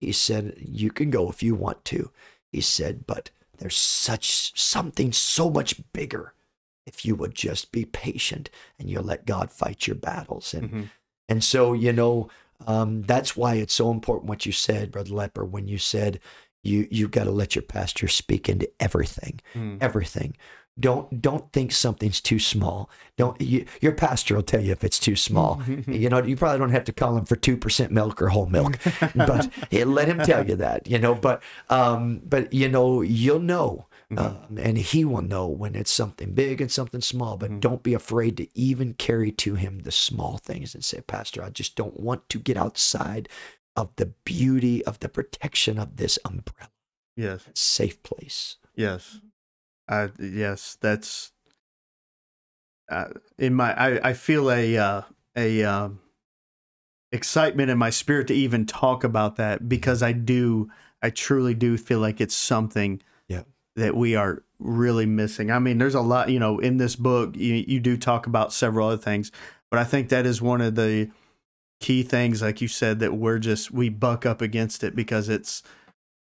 He 0.00 0.12
said, 0.12 0.54
you 0.58 0.90
can 0.90 1.10
go 1.10 1.28
if 1.28 1.42
you 1.42 1.54
want 1.54 1.84
to. 1.86 2.10
He 2.50 2.60
said, 2.60 3.06
but 3.06 3.30
there's 3.58 3.76
such 3.76 4.58
something 4.58 5.12
so 5.12 5.50
much 5.50 5.80
bigger 5.92 6.34
if 6.86 7.04
you 7.04 7.14
would 7.14 7.34
just 7.34 7.70
be 7.70 7.84
patient 7.84 8.48
and 8.78 8.88
you'll 8.88 9.04
let 9.04 9.26
God 9.26 9.50
fight 9.50 9.86
your 9.86 9.96
battles. 9.96 10.54
And 10.54 10.70
Mhm. 10.70 10.90
and 11.28 11.44
so, 11.44 11.74
you 11.74 11.92
know, 11.92 12.28
um, 12.66 13.02
that's 13.02 13.36
why 13.36 13.54
it's 13.54 13.74
so 13.74 13.90
important 13.90 14.28
what 14.28 14.44
you 14.46 14.52
said, 14.52 14.90
Brother 14.90 15.10
Lepper, 15.14 15.44
when 15.48 15.68
you 15.68 15.78
said 15.78 16.18
you 16.62 16.88
you've 16.90 17.10
got 17.10 17.24
to 17.24 17.30
let 17.30 17.54
your 17.54 17.62
pastor 17.62 18.08
speak 18.08 18.48
into 18.48 18.68
everything 18.80 19.40
Mhm. 19.54 19.78
everything. 19.80 20.36
Don't 20.80 21.20
don't 21.20 21.52
think 21.52 21.72
something's 21.72 22.20
too 22.20 22.38
small. 22.38 22.90
Don't 23.16 23.40
you, 23.40 23.66
your 23.80 23.92
pastor 23.92 24.34
will 24.34 24.42
tell 24.42 24.62
you 24.62 24.72
if 24.72 24.82
it's 24.82 24.98
too 24.98 25.16
small. 25.16 25.62
you 25.86 26.08
know, 26.08 26.22
you 26.22 26.36
probably 26.36 26.58
don't 26.58 26.70
have 26.70 26.84
to 26.84 26.92
call 26.92 27.16
him 27.16 27.24
for 27.24 27.36
two 27.36 27.56
percent 27.56 27.92
milk 27.92 28.20
or 28.22 28.28
whole 28.28 28.46
milk, 28.46 28.78
but 29.14 29.48
let 29.72 30.08
him 30.08 30.18
tell 30.20 30.48
you 30.48 30.56
that. 30.56 30.86
You 30.86 30.98
know, 30.98 31.14
but 31.14 31.42
um, 31.68 32.22
but 32.24 32.52
you 32.52 32.68
know, 32.68 33.02
you'll 33.02 33.40
know, 33.40 33.86
um, 34.16 34.58
and 34.58 34.78
he 34.78 35.04
will 35.04 35.22
know 35.22 35.46
when 35.46 35.74
it's 35.74 35.90
something 35.90 36.32
big 36.32 36.60
and 36.60 36.70
something 36.70 37.00
small. 37.02 37.36
But 37.36 37.60
don't 37.60 37.82
be 37.82 37.94
afraid 37.94 38.36
to 38.38 38.48
even 38.58 38.94
carry 38.94 39.32
to 39.32 39.54
him 39.56 39.80
the 39.80 39.92
small 39.92 40.38
things 40.38 40.74
and 40.74 40.84
say, 40.84 41.00
Pastor, 41.02 41.42
I 41.42 41.50
just 41.50 41.76
don't 41.76 42.00
want 42.00 42.28
to 42.30 42.38
get 42.38 42.56
outside 42.56 43.28
of 43.76 43.94
the 43.96 44.06
beauty 44.24 44.84
of 44.84 44.98
the 45.00 45.08
protection 45.08 45.78
of 45.78 45.96
this 45.96 46.18
umbrella, 46.24 46.70
Yes. 47.16 47.48
safe 47.54 48.02
place. 48.02 48.56
Yes. 48.74 49.20
I 49.90 50.08
yes, 50.20 50.78
that's 50.80 51.32
uh, 52.90 53.06
in 53.38 53.54
my 53.54 53.74
I, 53.74 54.10
I 54.10 54.12
feel 54.14 54.50
a 54.50 54.76
uh, 54.78 55.02
a 55.36 55.64
um, 55.64 56.00
excitement 57.12 57.70
in 57.70 57.78
my 57.78 57.90
spirit 57.90 58.28
to 58.28 58.34
even 58.34 58.66
talk 58.66 59.04
about 59.04 59.36
that 59.36 59.68
because 59.68 60.02
I 60.02 60.12
do 60.12 60.70
I 61.02 61.10
truly 61.10 61.54
do 61.54 61.76
feel 61.76 61.98
like 61.98 62.20
it's 62.20 62.36
something 62.36 63.02
Yeah. 63.28 63.42
that 63.76 63.96
we 63.96 64.14
are 64.14 64.44
really 64.58 65.06
missing. 65.06 65.50
I 65.50 65.58
mean, 65.58 65.78
there's 65.78 65.94
a 65.94 66.00
lot, 66.02 66.28
you 66.28 66.38
know, 66.38 66.58
in 66.58 66.76
this 66.76 66.96
book 66.96 67.36
you 67.36 67.64
you 67.66 67.80
do 67.80 67.96
talk 67.96 68.26
about 68.26 68.52
several 68.52 68.88
other 68.88 69.02
things, 69.02 69.32
but 69.70 69.80
I 69.80 69.84
think 69.84 70.08
that 70.10 70.26
is 70.26 70.40
one 70.40 70.60
of 70.60 70.76
the 70.76 71.10
key 71.80 72.02
things 72.02 72.42
like 72.42 72.60
you 72.60 72.68
said 72.68 73.00
that 73.00 73.14
we're 73.14 73.38
just 73.38 73.70
we 73.72 73.88
buck 73.88 74.26
up 74.26 74.42
against 74.42 74.84
it 74.84 74.94
because 74.94 75.28
it's 75.28 75.62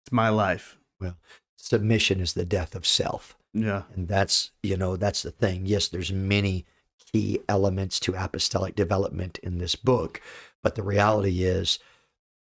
it's 0.04 0.12
my 0.12 0.30
life. 0.30 0.78
Well, 1.00 1.16
submission 1.56 2.20
is 2.20 2.32
the 2.32 2.44
death 2.44 2.74
of 2.74 2.86
self. 2.86 3.36
Yeah. 3.54 3.82
And 3.94 4.08
that's, 4.08 4.50
you 4.62 4.76
know, 4.76 4.96
that's 4.96 5.22
the 5.22 5.30
thing. 5.30 5.66
Yes, 5.66 5.88
there's 5.88 6.12
many 6.12 6.64
key 7.12 7.40
elements 7.48 8.00
to 8.00 8.14
apostolic 8.14 8.74
development 8.74 9.38
in 9.42 9.58
this 9.58 9.74
book, 9.76 10.20
but 10.62 10.74
the 10.74 10.82
reality 10.82 11.42
is 11.44 11.78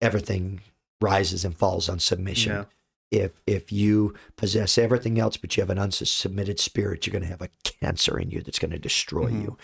everything 0.02 0.62
rises 1.02 1.46
and 1.46 1.58
falls 1.58 1.88
on 1.90 2.00
submission. 2.00 2.52
Yeah. 2.54 2.66
If 3.12 3.32
if 3.48 3.72
you 3.72 4.14
possess 4.36 4.78
everything 4.78 5.18
else 5.20 5.38
but 5.38 5.56
you 5.58 5.62
have 5.62 5.70
an 5.72 5.78
unsubmitted 5.78 6.60
spirit, 6.60 7.06
you're 7.08 7.12
going 7.14 7.24
to 7.24 7.30
have 7.30 7.42
a 7.42 7.50
cancer 7.64 8.20
in 8.20 8.30
you 8.30 8.42
that's 8.42 8.60
going 8.60 8.72
to 8.72 8.78
destroy 8.80 9.32
Mhm. 9.32 9.42
you. 9.42 9.58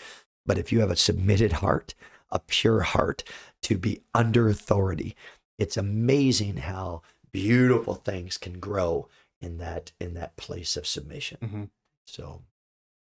But 0.44 0.58
if 0.58 0.72
you 0.72 0.80
have 0.80 0.90
a 0.90 0.96
submitted 0.96 1.52
heart, 1.54 1.94
a 2.30 2.40
pure 2.40 2.80
heart 2.80 3.22
to 3.62 3.78
be 3.78 4.00
under 4.14 4.48
authority, 4.48 5.14
it's 5.58 5.76
amazing 5.76 6.56
how 6.58 7.02
beautiful 7.30 7.94
things 7.94 8.36
can 8.38 8.58
grow 8.58 9.08
in 9.40 9.58
that 9.58 9.92
in 10.00 10.14
that 10.14 10.36
place 10.36 10.76
of 10.76 10.86
submission. 10.86 11.38
Mhm. 11.42 11.70
So 12.06 12.42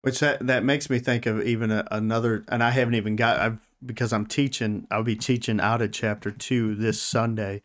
Which 0.01 0.19
that 0.19 0.45
that 0.47 0.63
makes 0.63 0.89
me 0.89 0.99
think 0.99 1.25
of 1.25 1.41
even 1.41 1.71
a, 1.71 1.87
another, 1.91 2.43
and 2.49 2.61
I 2.63 2.71
haven't 2.71 2.95
even 2.95 3.15
got 3.15 3.39
I've 3.39 3.57
because 3.85 4.13
I'm 4.13 4.25
teaching. 4.25 4.87
I'll 4.91 5.03
be 5.03 5.15
teaching 5.15 5.59
out 5.59 5.81
of 5.81 5.91
chapter 5.91 6.31
two 6.31 6.75
this 6.75 7.01
Sunday 7.01 7.61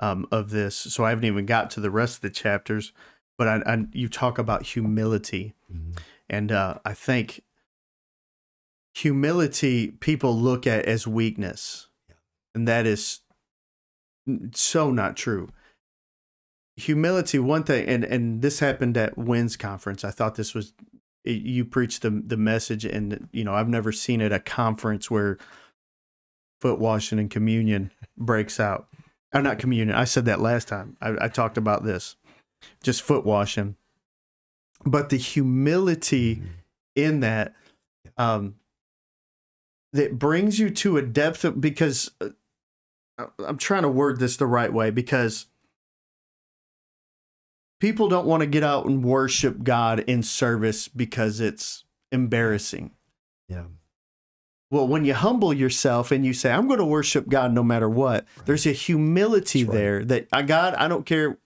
um, 0.00 0.26
of 0.30 0.50
this, 0.50 0.76
so 0.76 1.04
I 1.04 1.10
haven't 1.10 1.24
even 1.24 1.46
got 1.46 1.70
to 1.72 1.80
the 1.80 1.90
rest 1.90 2.16
of 2.16 2.20
the 2.22 2.30
chapters. 2.30 2.92
But 3.38 3.48
I, 3.48 3.72
I 3.74 3.86
you 3.92 4.08
talk 4.08 4.38
about 4.38 4.62
humility, 4.64 5.54
mhm. 5.72 5.98
and 6.28 6.52
uh, 6.52 6.78
I 6.84 6.94
think 6.94 7.42
humility 8.94 9.88
people 9.88 10.36
look 10.36 10.66
at 10.66 10.84
as 10.86 11.06
weakness, 11.06 11.88
Yeah. 12.08 12.14
and 12.54 12.68
that 12.68 12.86
is 12.86 13.20
so 14.54 14.90
not 14.90 15.16
true. 15.16 15.48
Humility, 16.76 17.38
one 17.38 17.64
thing, 17.64 17.86
and 17.86 18.04
and 18.04 18.42
this 18.42 18.60
happened 18.60 18.96
at 18.96 19.16
Wynn's 19.16 19.56
conference. 19.56 20.04
I 20.04 20.10
thought 20.10 20.34
this 20.34 20.54
was 20.54 20.74
you 21.24 21.64
preached 21.64 22.02
the 22.02 22.10
the 22.10 22.36
message, 22.36 22.84
and 22.84 23.28
you 23.32 23.44
know 23.44 23.54
I've 23.54 23.68
never 23.68 23.92
seen 23.92 24.20
at 24.20 24.32
a 24.32 24.38
conference 24.38 25.10
where 25.10 25.38
foot 26.60 26.78
washing 26.78 27.18
and 27.18 27.30
communion 27.30 27.92
breaks 28.16 28.60
out. 28.60 28.88
Oh, 29.32 29.40
not 29.40 29.58
communion. 29.58 29.96
I 29.96 30.04
said 30.04 30.26
that 30.26 30.40
last 30.40 30.68
time. 30.68 30.96
I, 31.00 31.16
I 31.22 31.28
talked 31.28 31.58
about 31.58 31.84
this, 31.84 32.16
just 32.82 33.02
foot 33.02 33.24
washing, 33.24 33.76
but 34.84 35.08
the 35.08 35.16
humility 35.16 36.42
in 36.94 37.20
that 37.20 37.54
um 38.18 38.54
that 39.92 40.18
brings 40.18 40.58
you 40.58 40.70
to 40.70 40.96
a 40.96 41.02
depth 41.02 41.44
of 41.44 41.60
because 41.60 42.10
uh, 42.20 42.28
I'm 43.44 43.58
trying 43.58 43.82
to 43.82 43.88
word 43.88 44.18
this 44.18 44.36
the 44.36 44.46
right 44.46 44.72
way 44.72 44.90
because 44.90 45.46
people 47.80 48.08
don't 48.08 48.26
want 48.26 48.40
to 48.42 48.46
get 48.46 48.62
out 48.62 48.86
and 48.86 49.04
worship 49.04 49.62
God 49.62 50.00
in 50.00 50.22
service 50.22 50.88
because 50.88 51.40
it's 51.40 51.84
embarrassing. 52.12 52.92
yeah, 53.48 53.64
Well, 54.70 54.88
when 54.88 55.04
you 55.04 55.14
humble 55.14 55.52
yourself 55.52 56.10
and 56.10 56.24
you 56.24 56.32
say, 56.32 56.50
I'm 56.52 56.66
going 56.66 56.78
to 56.80 56.84
worship 56.84 57.28
God 57.28 57.52
no 57.52 57.62
matter 57.62 57.88
what, 57.88 58.24
Right. 58.36 58.46
there's 58.46 58.66
a 58.66 58.72
humility 58.72 59.64
right. 59.64 59.72
there 59.74 60.04
that 60.06 60.28
I 60.32 60.42
God, 60.42 60.74
I 60.74 60.88
don't 60.88 61.06
care 61.06 61.38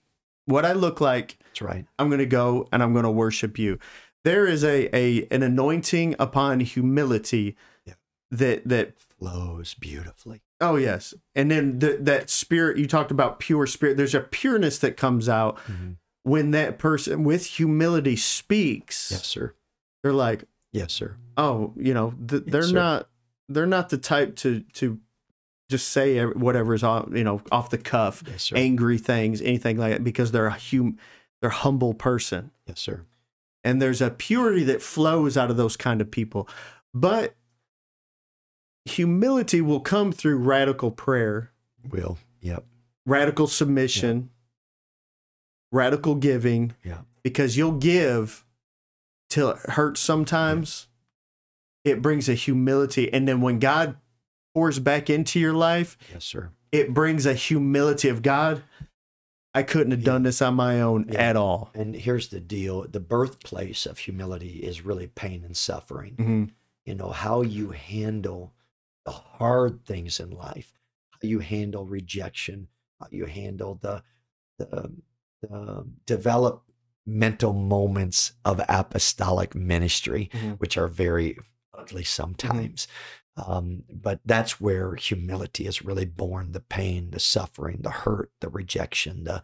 what 0.47 0.65
I 0.65 0.73
look 0.73 1.01
like, 1.01 1.39
that's 1.45 1.63
right. 1.63 1.85
I'm 1.99 2.09
going 2.09 2.19
to 2.21 2.27
go 2.27 2.67
and 2.73 2.83
I'm 2.83 2.93
going 2.93 3.05
to 3.05 3.11
worship 3.11 3.59
you. 3.59 3.79
There 4.25 4.47
is 4.47 4.63
a, 4.65 4.95
a 4.97 5.27
an 5.31 5.43
anointing 5.43 6.15
upon 6.19 6.61
humility 6.61 7.57
Yeah. 7.87 7.95
that 8.31 8.69
that 8.69 8.95
Flows 9.19 9.75
beautifully. 9.75 10.43
oh 10.61 10.77
yes, 10.77 11.13
and 11.35 11.51
then 11.51 11.79
the, 11.79 11.99
that 12.01 12.29
spirit 12.31 12.77
you 12.79 12.87
talked 12.87 13.11
about 13.11 13.39
pure 13.39 13.67
spirit. 13.67 13.97
There's 13.97 14.15
a 14.15 14.21
pureness 14.21 14.79
that 14.79 14.97
comes 14.97 15.29
out 15.29 15.59
Mhm. 15.67 15.97
When 16.23 16.51
that 16.53 16.79
person 16.79 17.25
with 17.25 17.47
humility 17.47 18.17
speaks. 18.17 19.11
Yes, 19.11 19.27
sir. 19.27 19.55
They're 20.03 20.13
like, 20.13 20.45
Yes, 20.73 20.93
sir. 20.93 21.17
oh, 21.37 21.73
you 21.77 21.93
know, 21.95 22.15
th- 22.29 22.45
they're 22.47 22.63
sir. 22.63 22.75
not 22.75 23.09
they're 23.49 23.67
not 23.67 23.89
the 23.89 23.99
type 23.99 24.37
to 24.37 24.61
to 24.75 24.99
just 25.69 25.89
say 25.89 26.19
ev- 26.19 26.37
whatever 26.37 26.75
is 26.75 26.83
off 26.85 27.09
you 27.13 27.25
know 27.25 27.41
off 27.51 27.71
the 27.71 27.79
cuff, 27.79 28.23
Yes, 28.27 28.53
angry 28.55 28.99
things, 28.99 29.41
anything 29.43 29.77
like 29.79 29.93
that, 29.93 30.05
because 30.05 30.31
they're 30.33 30.47
a 30.47 30.59
hum 30.59 30.99
they're 31.41 31.51
a 31.51 31.55
humble 31.55 31.95
person. 31.95 32.51
yes, 32.67 32.79
sir. 32.81 33.05
and 33.65 33.81
there's 33.83 34.01
a 34.01 34.11
purity 34.11 34.63
that 34.65 34.81
flows 34.83 35.37
out 35.37 35.51
of 35.51 35.57
those 35.57 35.77
kind 35.77 36.01
of 36.01 36.11
people 36.11 36.49
but 36.95 37.35
humility 38.85 39.61
will 39.61 39.81
come 39.81 40.13
through 40.13 40.37
radical 40.39 40.91
prayer 40.91 41.51
Will. 41.89 42.19
Yep. 42.41 42.65
radical 43.07 43.47
submission 43.47 44.31
radical 45.73 46.15
giving 46.15 46.75
Yeah. 46.85 47.03
because 47.23 47.57
you'll 47.57 47.73
give 47.79 48.45
till 49.29 49.51
it 49.51 49.59
hurts 49.71 50.01
sometimes 50.01 50.89
it 51.85 52.03
brings 52.03 52.29
a 52.29 52.35
humility 52.35 53.13
and 53.13 53.27
then 53.29 53.41
when 53.41 53.59
god 53.59 53.97
pours 54.55 54.79
back 54.79 55.09
into 55.09 55.39
your 55.39 55.53
life 55.53 55.97
Yes, 56.13 56.25
sir. 56.25 56.51
it 56.73 56.93
brings 56.93 57.25
a 57.27 57.35
humility 57.35 58.09
of 58.09 58.23
God. 58.23 58.63
I 59.53 59.65
couldn't 59.65 59.91
have 59.91 60.05
done 60.05 60.23
this 60.23 60.41
on 60.43 60.55
my 60.55 60.81
own 60.81 61.07
Yeah. 61.09 61.19
at 61.21 61.37
all. 61.37 61.71
And 61.75 61.95
here's 61.97 62.29
the 62.29 62.39
deal 62.41 62.83
the 62.87 63.01
birthplace 63.01 63.85
of 63.87 63.99
humility 63.99 64.59
is 64.63 64.85
really 64.85 65.07
pain 65.09 65.43
and 65.45 65.57
suffering. 65.57 66.15
hmm 66.17 66.45
You 66.85 66.95
know, 66.95 67.11
how 67.11 67.43
you 67.43 67.71
handle 67.71 68.53
the 69.05 69.11
hard 69.13 69.85
things 69.87 70.19
in 70.21 70.31
life, 70.31 70.73
how 71.11 71.19
you 71.23 71.41
handle 71.41 71.85
rejection, 71.85 72.69
how 73.01 73.07
you 73.11 73.27
handle 73.27 73.75
the, 73.81 74.03
the, 74.59 74.93
the 75.43 75.87
developmental 76.07 77.53
moments 77.53 78.33
of 78.45 78.61
apostolic 78.69 79.55
ministry, 79.55 80.31
Mhm. 80.33 80.59
which 80.59 80.77
are 80.77 80.89
very 80.89 81.39
ugly 81.75 82.05
sometimes. 82.05 82.87
Um, 83.37 83.85
but 83.91 84.21
that's 84.25 84.61
where 84.61 84.97
humility 84.97 85.67
is 85.67 85.83
really 85.85 86.05
born 86.05 86.53
the 86.53 86.61
pain, 86.61 87.11
the 87.11 87.21
suffering, 87.21 87.79
the 87.83 87.91
hurt, 87.91 88.31
the 88.41 88.49
rejection, 88.49 89.25
the 89.25 89.43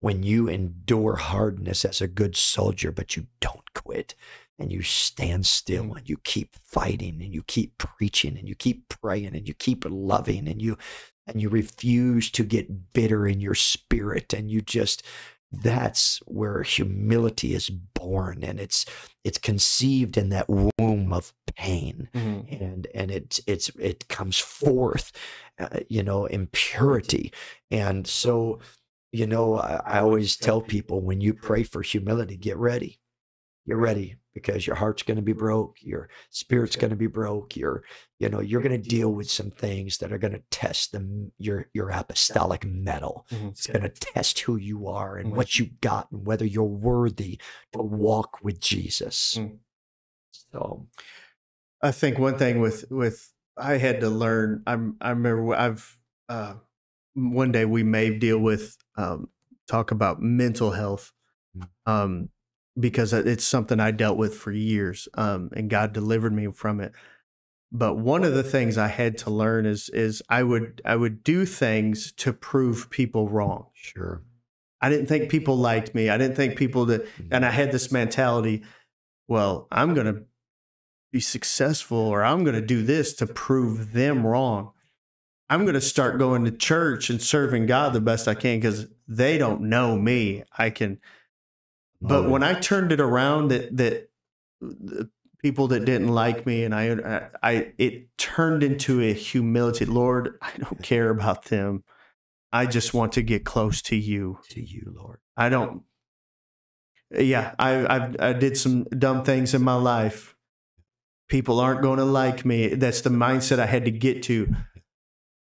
when 0.00 0.22
you 0.24 0.48
endure 0.48 1.16
hardness 1.16 1.84
as 1.84 2.00
a 2.00 2.08
good 2.08 2.36
soldier, 2.36 2.92
but 2.92 3.16
you 3.16 3.26
don't 3.40 3.72
quit 3.74 4.14
and 4.58 4.72
you 4.72 4.82
stand 4.82 5.46
still 5.46 5.84
Mm. 5.84 5.98
and 5.98 6.08
you 6.08 6.18
keep 6.24 6.54
fighting 6.56 7.22
and 7.22 7.32
you 7.34 7.42
keep 7.44 7.78
preaching 7.78 8.36
and 8.38 8.48
you 8.48 8.54
keep 8.54 8.88
praying 8.88 9.34
and 9.36 9.46
you 9.48 9.54
keep 9.54 9.84
loving 9.88 10.48
and 10.48 10.60
you 10.62 10.76
and 11.26 11.40
you 11.40 11.48
refuse 11.48 12.30
to 12.32 12.44
get 12.44 12.92
bitter 12.92 13.26
in 13.28 13.40
your 13.40 13.54
spirit 13.54 14.32
and 14.32 14.50
you 14.50 14.60
just 14.60 15.04
that's 15.52 16.18
where 16.26 16.62
humility 16.62 17.54
is 17.54 17.68
born 17.68 18.42
and 18.42 18.58
it's 18.58 18.86
it's 19.22 19.38
conceived 19.38 20.16
in 20.16 20.30
that 20.30 20.48
womb 20.48 21.12
of 21.12 21.32
pain. 21.54 22.08
Hmm 22.14 22.40
and 22.48 22.86
and 22.94 23.10
it's 23.10 23.40
it's 23.46 23.68
it 23.78 24.08
comes 24.08 24.38
forth 24.38 25.12
uh, 25.58 25.80
you 25.88 26.02
know 26.02 26.26
in 26.26 26.46
purity. 26.48 27.32
And 27.70 28.06
so 28.06 28.60
you 29.12 29.26
know 29.26 29.58
I, 29.58 29.80
I 29.84 30.00
always 30.00 30.36
tell 30.36 30.60
people 30.60 31.00
when 31.00 31.20
you 31.20 31.34
pray 31.34 31.62
for 31.62 31.82
humility 31.82 32.36
get 32.36 32.56
ready. 32.56 32.98
Get 33.66 33.76
ready 33.76 34.16
because 34.34 34.66
your 34.66 34.76
heart's 34.76 35.02
going 35.02 35.16
to 35.16 35.22
be 35.22 35.32
broke 35.32 35.76
your 35.82 36.08
spirit's 36.30 36.76
going 36.76 36.90
to 36.90 36.96
be 36.96 37.06
broke 37.06 37.56
your 37.56 37.82
you 38.18 38.28
know 38.28 38.40
you're 38.40 38.62
going 38.62 38.80
to 38.82 38.88
deal 38.88 39.10
with 39.12 39.30
some 39.30 39.50
things 39.50 39.98
that 39.98 40.12
are 40.12 40.18
going 40.18 40.32
to 40.32 40.42
test 40.50 40.92
the 40.92 41.30
your 41.38 41.68
your 41.74 41.90
apostolic 41.90 42.64
mettle 42.64 43.26
Mhm. 43.30 43.50
it's 43.50 43.66
going 43.66 43.82
to 43.82 43.88
test 43.88 44.40
who 44.40 44.56
you 44.56 44.88
are 44.88 45.16
and 45.18 45.32
what 45.36 45.58
you 45.58 45.66
got 45.80 46.10
and 46.10 46.26
whether 46.26 46.44
you're 46.44 46.64
worthy 46.64 47.38
to 47.72 47.82
walk 47.82 48.38
with 48.42 48.60
jesus 48.60 49.36
Mm. 49.38 49.58
so 50.50 50.86
I 51.82 51.90
think 51.90 52.18
one 52.18 52.38
thing 52.38 52.60
with 52.60 52.84
with 52.90 53.32
I 53.56 53.76
had 53.76 54.00
to 54.00 54.08
learn. 54.08 54.62
I'm 54.66 54.96
I 55.00 55.10
remember 55.10 55.52
I've 55.54 55.98
uh, 56.28 56.54
one 57.14 57.50
day 57.52 57.64
we 57.64 57.82
may 57.82 58.16
deal 58.16 58.38
with 58.38 58.76
um, 58.96 59.28
talk 59.68 59.90
about 59.90 60.22
mental 60.22 60.70
health 60.70 61.12
Mm. 61.56 61.68
um, 61.84 62.28
because 62.78 63.12
it's 63.12 63.44
something 63.44 63.80
I 63.80 63.90
dealt 63.90 64.16
with 64.16 64.34
for 64.34 64.52
years 64.52 65.08
um, 65.14 65.50
and 65.54 65.68
God 65.68 65.92
delivered 65.92 66.32
me 66.32 66.50
from 66.52 66.80
it. 66.80 66.92
But 67.70 67.96
one 67.96 68.24
of 68.24 68.34
the 68.34 68.42
things 68.42 68.76
I 68.76 68.88
had 68.88 69.16
to 69.18 69.30
learn 69.30 69.64
is 69.64 69.88
is 69.90 70.22
I 70.28 70.42
would 70.42 70.82
I 70.84 70.96
would 70.96 71.24
do 71.24 71.46
things 71.46 72.12
to 72.12 72.32
prove 72.32 72.90
people 72.90 73.28
wrong. 73.28 73.66
sure 73.74 74.22
I 74.80 74.90
didn't 74.90 75.06
think 75.06 75.30
people 75.30 75.56
liked 75.56 75.94
me. 75.94 76.10
I 76.10 76.18
didn't 76.18 76.36
think 76.36 76.56
people 76.56 76.86
that 76.86 77.06
and 77.30 77.46
I 77.46 77.50
had 77.50 77.72
this 77.72 77.92
mentality, 77.92 78.64
well, 79.28 79.68
I'm 79.70 79.94
going 79.94 80.12
to 80.12 80.24
be 81.12 81.20
successful 81.20 81.98
or 81.98 82.24
I'm 82.24 82.42
going 82.42 82.56
to 82.56 82.66
do 82.66 82.82
this 82.82 83.14
to 83.14 83.26
prove 83.26 83.92
them 83.92 84.26
wrong. 84.26 84.72
I'm 85.48 85.62
going 85.62 85.74
to 85.74 85.80
start 85.80 86.18
going 86.18 86.44
to 86.46 86.50
church 86.50 87.10
and 87.10 87.20
serving 87.20 87.66
God 87.66 87.92
the 87.92 88.00
best 88.00 88.26
I 88.26 88.34
can 88.34 88.58
because 88.58 88.86
they 89.06 89.36
don't 89.36 89.62
know 89.62 89.96
me. 89.96 90.44
I 90.56 90.70
can, 90.70 90.98
but 92.02 92.24
oh, 92.24 92.28
when 92.28 92.42
I 92.42 92.54
turned 92.54 92.90
it 92.90 93.00
around, 93.00 93.48
that 93.48 93.76
that 93.76 94.10
the 94.60 95.08
people 95.42 95.68
that 95.68 95.84
didn't 95.84 96.08
like 96.08 96.46
me 96.46 96.64
and 96.64 96.74
I, 96.74 97.28
I, 97.42 97.72
it 97.76 98.16
turned 98.16 98.62
into 98.62 99.00
a 99.00 99.12
humility. 99.12 99.84
Lord, 99.84 100.38
I 100.40 100.52
don't 100.56 100.82
care 100.82 101.10
about 101.10 101.46
them. 101.46 101.84
I 102.52 102.66
just 102.66 102.92
want 102.92 103.12
to 103.12 103.22
get 103.22 103.44
close 103.44 103.80
to 103.82 103.96
you. 103.96 104.38
to 104.50 104.60
you, 104.60 104.92
Lord. 104.94 105.20
I 105.36 105.48
don't. 105.48 105.82
Yeah, 107.10 107.54
I 107.58 107.86
I've, 107.94 108.16
I 108.20 108.32
did 108.32 108.56
some 108.56 108.84
dumb 108.84 109.22
things 109.24 109.54
in 109.54 109.62
my 109.62 109.74
life. 109.74 110.34
People 111.28 111.60
aren't 111.60 111.82
going 111.82 111.98
to 111.98 112.04
like 112.04 112.44
me. 112.44 112.68
That's 112.68 113.00
the 113.00 113.10
mindset 113.10 113.58
I 113.58 113.66
had 113.66 113.84
to 113.84 113.90
get 113.90 114.22
to. 114.24 114.54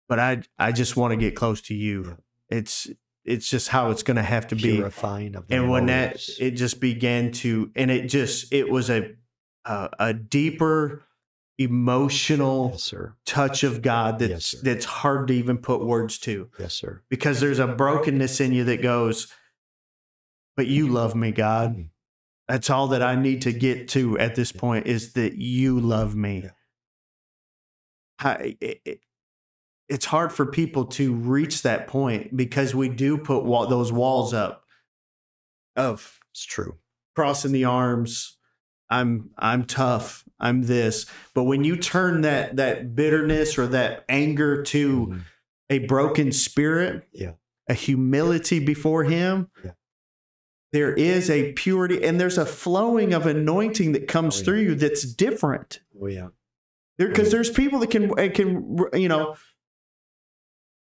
But 0.09 0.19
I 0.19 0.43
I 0.59 0.73
just 0.73 0.97
want 0.97 1.13
to 1.13 1.17
get 1.17 1.35
close 1.35 1.61
to 1.63 1.75
you. 1.75 2.19
It's 2.49 2.89
it's 3.25 3.49
just 3.49 3.69
how 3.69 3.91
it's 3.91 4.03
going 4.03 4.17
to 4.17 4.23
have 4.23 4.47
to 4.49 4.57
be. 4.57 4.81
The 4.81 5.43
And 5.51 5.71
when 5.71 5.87
that 5.87 6.29
it 6.39 6.53
just 6.53 6.81
began 6.81 7.33
to, 7.33 7.71
and 7.75 7.91
it 7.91 8.09
just 8.09 8.53
it 8.53 8.71
was 8.71 8.91
a 8.91 9.15
a, 9.65 9.91
a 9.99 10.13
deeper 10.15 11.03
emotional 11.59 12.71
yes, 12.73 12.93
touch 13.25 13.63
of 13.63 13.81
God 13.81 14.21
Yes, 14.21 14.31
that's 14.31 14.47
sir. 14.47 14.59
that's 14.63 14.85
hard 14.85 15.29
to 15.29 15.35
even 15.35 15.59
put 15.59 15.85
words 15.85 16.19
to 16.21 16.51
Yes, 16.59 16.75
sir. 16.75 17.03
because 17.09 17.41
there's 17.41 17.59
a 17.61 17.67
brokenness 17.69 18.41
in 18.41 18.53
you 18.53 18.65
that 18.65 18.83
goes, 18.83 19.33
but 20.57 20.67
you 20.67 20.89
love 20.89 21.15
me, 21.15 21.31
God. 21.33 21.77
Mm. 21.77 21.89
That's 22.49 22.69
all 22.69 22.89
that 22.89 23.03
I 23.03 23.15
need 23.15 23.43
to 23.43 23.53
get 23.53 23.89
to 23.91 24.19
at 24.19 24.35
this 24.35 24.53
point 24.53 24.87
is 24.87 25.15
that 25.15 25.35
you 25.37 25.81
love 25.81 26.15
me. 26.15 26.51
I, 28.19 28.57
it- 28.61 29.01
it's 29.89 30.07
hard 30.07 30.33
for 30.33 30.47
people 30.47 30.87
to 30.87 31.15
reach 31.15 31.63
that 31.63 31.87
point 31.87 32.37
because 32.37 32.75
we 32.75 32.89
do 32.89 33.19
put 33.19 33.45
wa- 33.45 33.67
those 33.67 33.93
walls 33.93 34.33
up 34.33 34.65
of 35.77 36.19
It's 36.33 36.45
true. 36.45 36.79
crossing 37.15 37.53
the 37.53 37.65
arms. 37.65 38.39
I'm 38.91 39.31
I'm 39.39 39.65
tough. 39.65 40.25
I'm 40.39 40.63
this. 40.63 41.07
But 41.35 41.45
when 41.45 41.65
you 41.65 41.77
turn 41.77 42.21
that 42.23 42.57
that 42.57 42.95
bitterness 42.95 43.59
or 43.59 43.67
that 43.69 44.05
anger 44.09 44.63
to 44.65 45.07
Mhm. 45.07 45.21
a 45.71 45.79
broken 45.81 46.33
spirit, 46.33 47.09
Yeah. 47.13 47.33
a 47.69 47.75
humility 47.75 48.61
before 48.61 49.05
Him, 49.05 49.49
Yeah. 49.65 49.73
there 50.73 50.93
is 50.93 51.31
a 51.31 51.53
purity 51.55 52.05
and 52.05 52.21
there's 52.21 52.39
a 52.39 52.47
flowing 52.47 53.13
of 53.15 53.27
anointing 53.27 53.93
that 53.93 54.07
comes 54.07 54.37
Oh, 54.37 54.39
yeah. 54.39 54.45
through 54.45 54.61
you 54.61 54.75
that's 54.75 55.05
different. 55.05 55.81
Oh 56.01 56.07
yeah. 56.07 56.29
Because 56.99 57.33
there's 57.33 57.51
people 57.51 57.81
that 57.81 57.91
can 57.91 58.11
uh, 58.19 58.29
can 58.33 58.79
you 58.93 59.09
know 59.09 59.37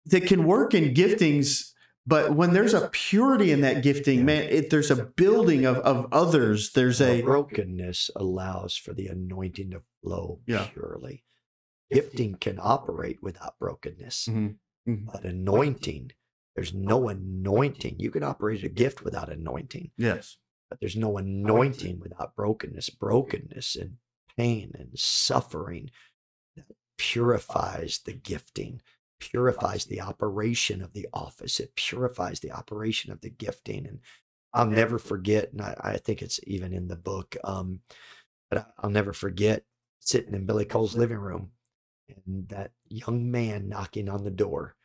that 0.07 0.27
can 0.27 0.45
work 0.45 0.73
in 0.73 0.93
giftings, 0.93 1.71
but 2.05 2.35
when 2.35 2.53
there's 2.53 2.73
a 2.73 2.89
purity 2.89 3.51
in 3.51 3.61
that 3.61 3.81
gifting, 3.83 4.19
Yeah. 4.19 4.25
man, 4.25 4.43
it, 4.49 4.69
there's 4.69 4.91
a 4.91 5.05
building 5.05 5.65
of 5.65 5.77
of 5.77 6.07
others. 6.11 6.71
There's 6.73 7.01
a 7.01 7.21
brokenness 7.21 8.11
allows 8.15 8.75
for 8.77 8.93
the 8.93 9.07
anointing 9.07 9.71
to 9.71 9.81
flow 10.03 10.41
Yeah. 10.45 10.67
purely. 10.73 11.23
Gifting 11.91 12.35
can 12.35 12.57
operate 12.61 13.21
without 13.21 13.57
brokenness, 13.59 14.27
Mhm. 14.27 14.57
Mhm. 14.87 15.05
but 15.11 15.23
anointing, 15.25 16.11
there's 16.55 16.73
no 16.73 17.09
anointing. 17.09 17.99
You 17.99 18.11
can 18.11 18.23
operate 18.23 18.63
a 18.63 18.69
gift 18.69 19.03
without 19.03 19.29
anointing, 19.31 19.91
yes. 19.97 20.37
but 20.69 20.79
there's 20.79 20.95
no 20.95 21.17
anointing 21.17 21.99
without 21.99 22.35
brokenness. 22.35 22.89
Brokenness 22.89 23.75
and 23.75 23.97
pain 24.35 24.71
and 24.77 24.97
suffering 24.97 25.89
that 26.55 26.65
purifies 26.97 27.99
the 27.99 28.13
gifting, 28.13 28.81
purifies 29.31 29.85
the 29.85 30.01
operation 30.01 30.81
of 30.81 30.93
the 30.93 31.07
office. 31.13 31.59
It 31.59 31.75
purifies 31.75 32.39
the 32.39 32.51
operation 32.51 33.11
of 33.11 33.21
the 33.21 33.29
gifting. 33.29 33.87
And 33.87 33.99
I'll 34.53 34.67
never 34.67 34.99
forget, 34.99 35.51
and 35.51 35.61
I, 35.61 35.75
I 35.79 35.97
think 35.97 36.21
it's 36.21 36.39
even 36.45 36.73
in 36.73 36.87
the 36.87 36.95
book, 36.95 37.35
um, 37.43 37.79
but 38.49 38.71
I'll 38.77 38.89
never 38.89 39.13
forget 39.13 39.63
sitting 39.99 40.33
in 40.33 40.45
Billy 40.45 40.65
Cole's 40.65 40.95
living 40.95 41.17
room 41.17 41.49
and 42.09 42.47
that 42.49 42.71
young 42.87 43.31
man 43.31 43.67
knocking 43.67 44.07
on 44.09 44.23
the 44.23 44.31
door. 44.31 44.75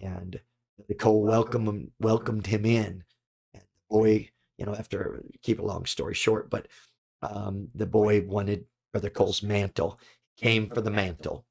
And 0.00 0.40
Billy 0.78 0.96
Cole 0.96 1.22
welcomed 1.22 1.68
him, 1.68 1.90
welcomed 2.00 2.46
him 2.46 2.64
in. 2.64 3.04
And 3.52 3.62
the 3.62 3.82
boy, 3.90 4.30
you 4.56 4.66
know, 4.66 4.74
after 4.74 5.24
keep 5.42 5.58
a 5.58 5.64
long 5.64 5.84
story 5.86 6.14
short, 6.14 6.48
but 6.48 6.68
um, 7.22 7.68
the 7.74 7.86
boy 7.86 8.22
wanted 8.22 8.64
Brother 8.92 9.10
Cole's 9.10 9.42
mantle, 9.42 9.98
came 10.36 10.70
for 10.70 10.80
the 10.80 10.90
mantle. 10.90 11.44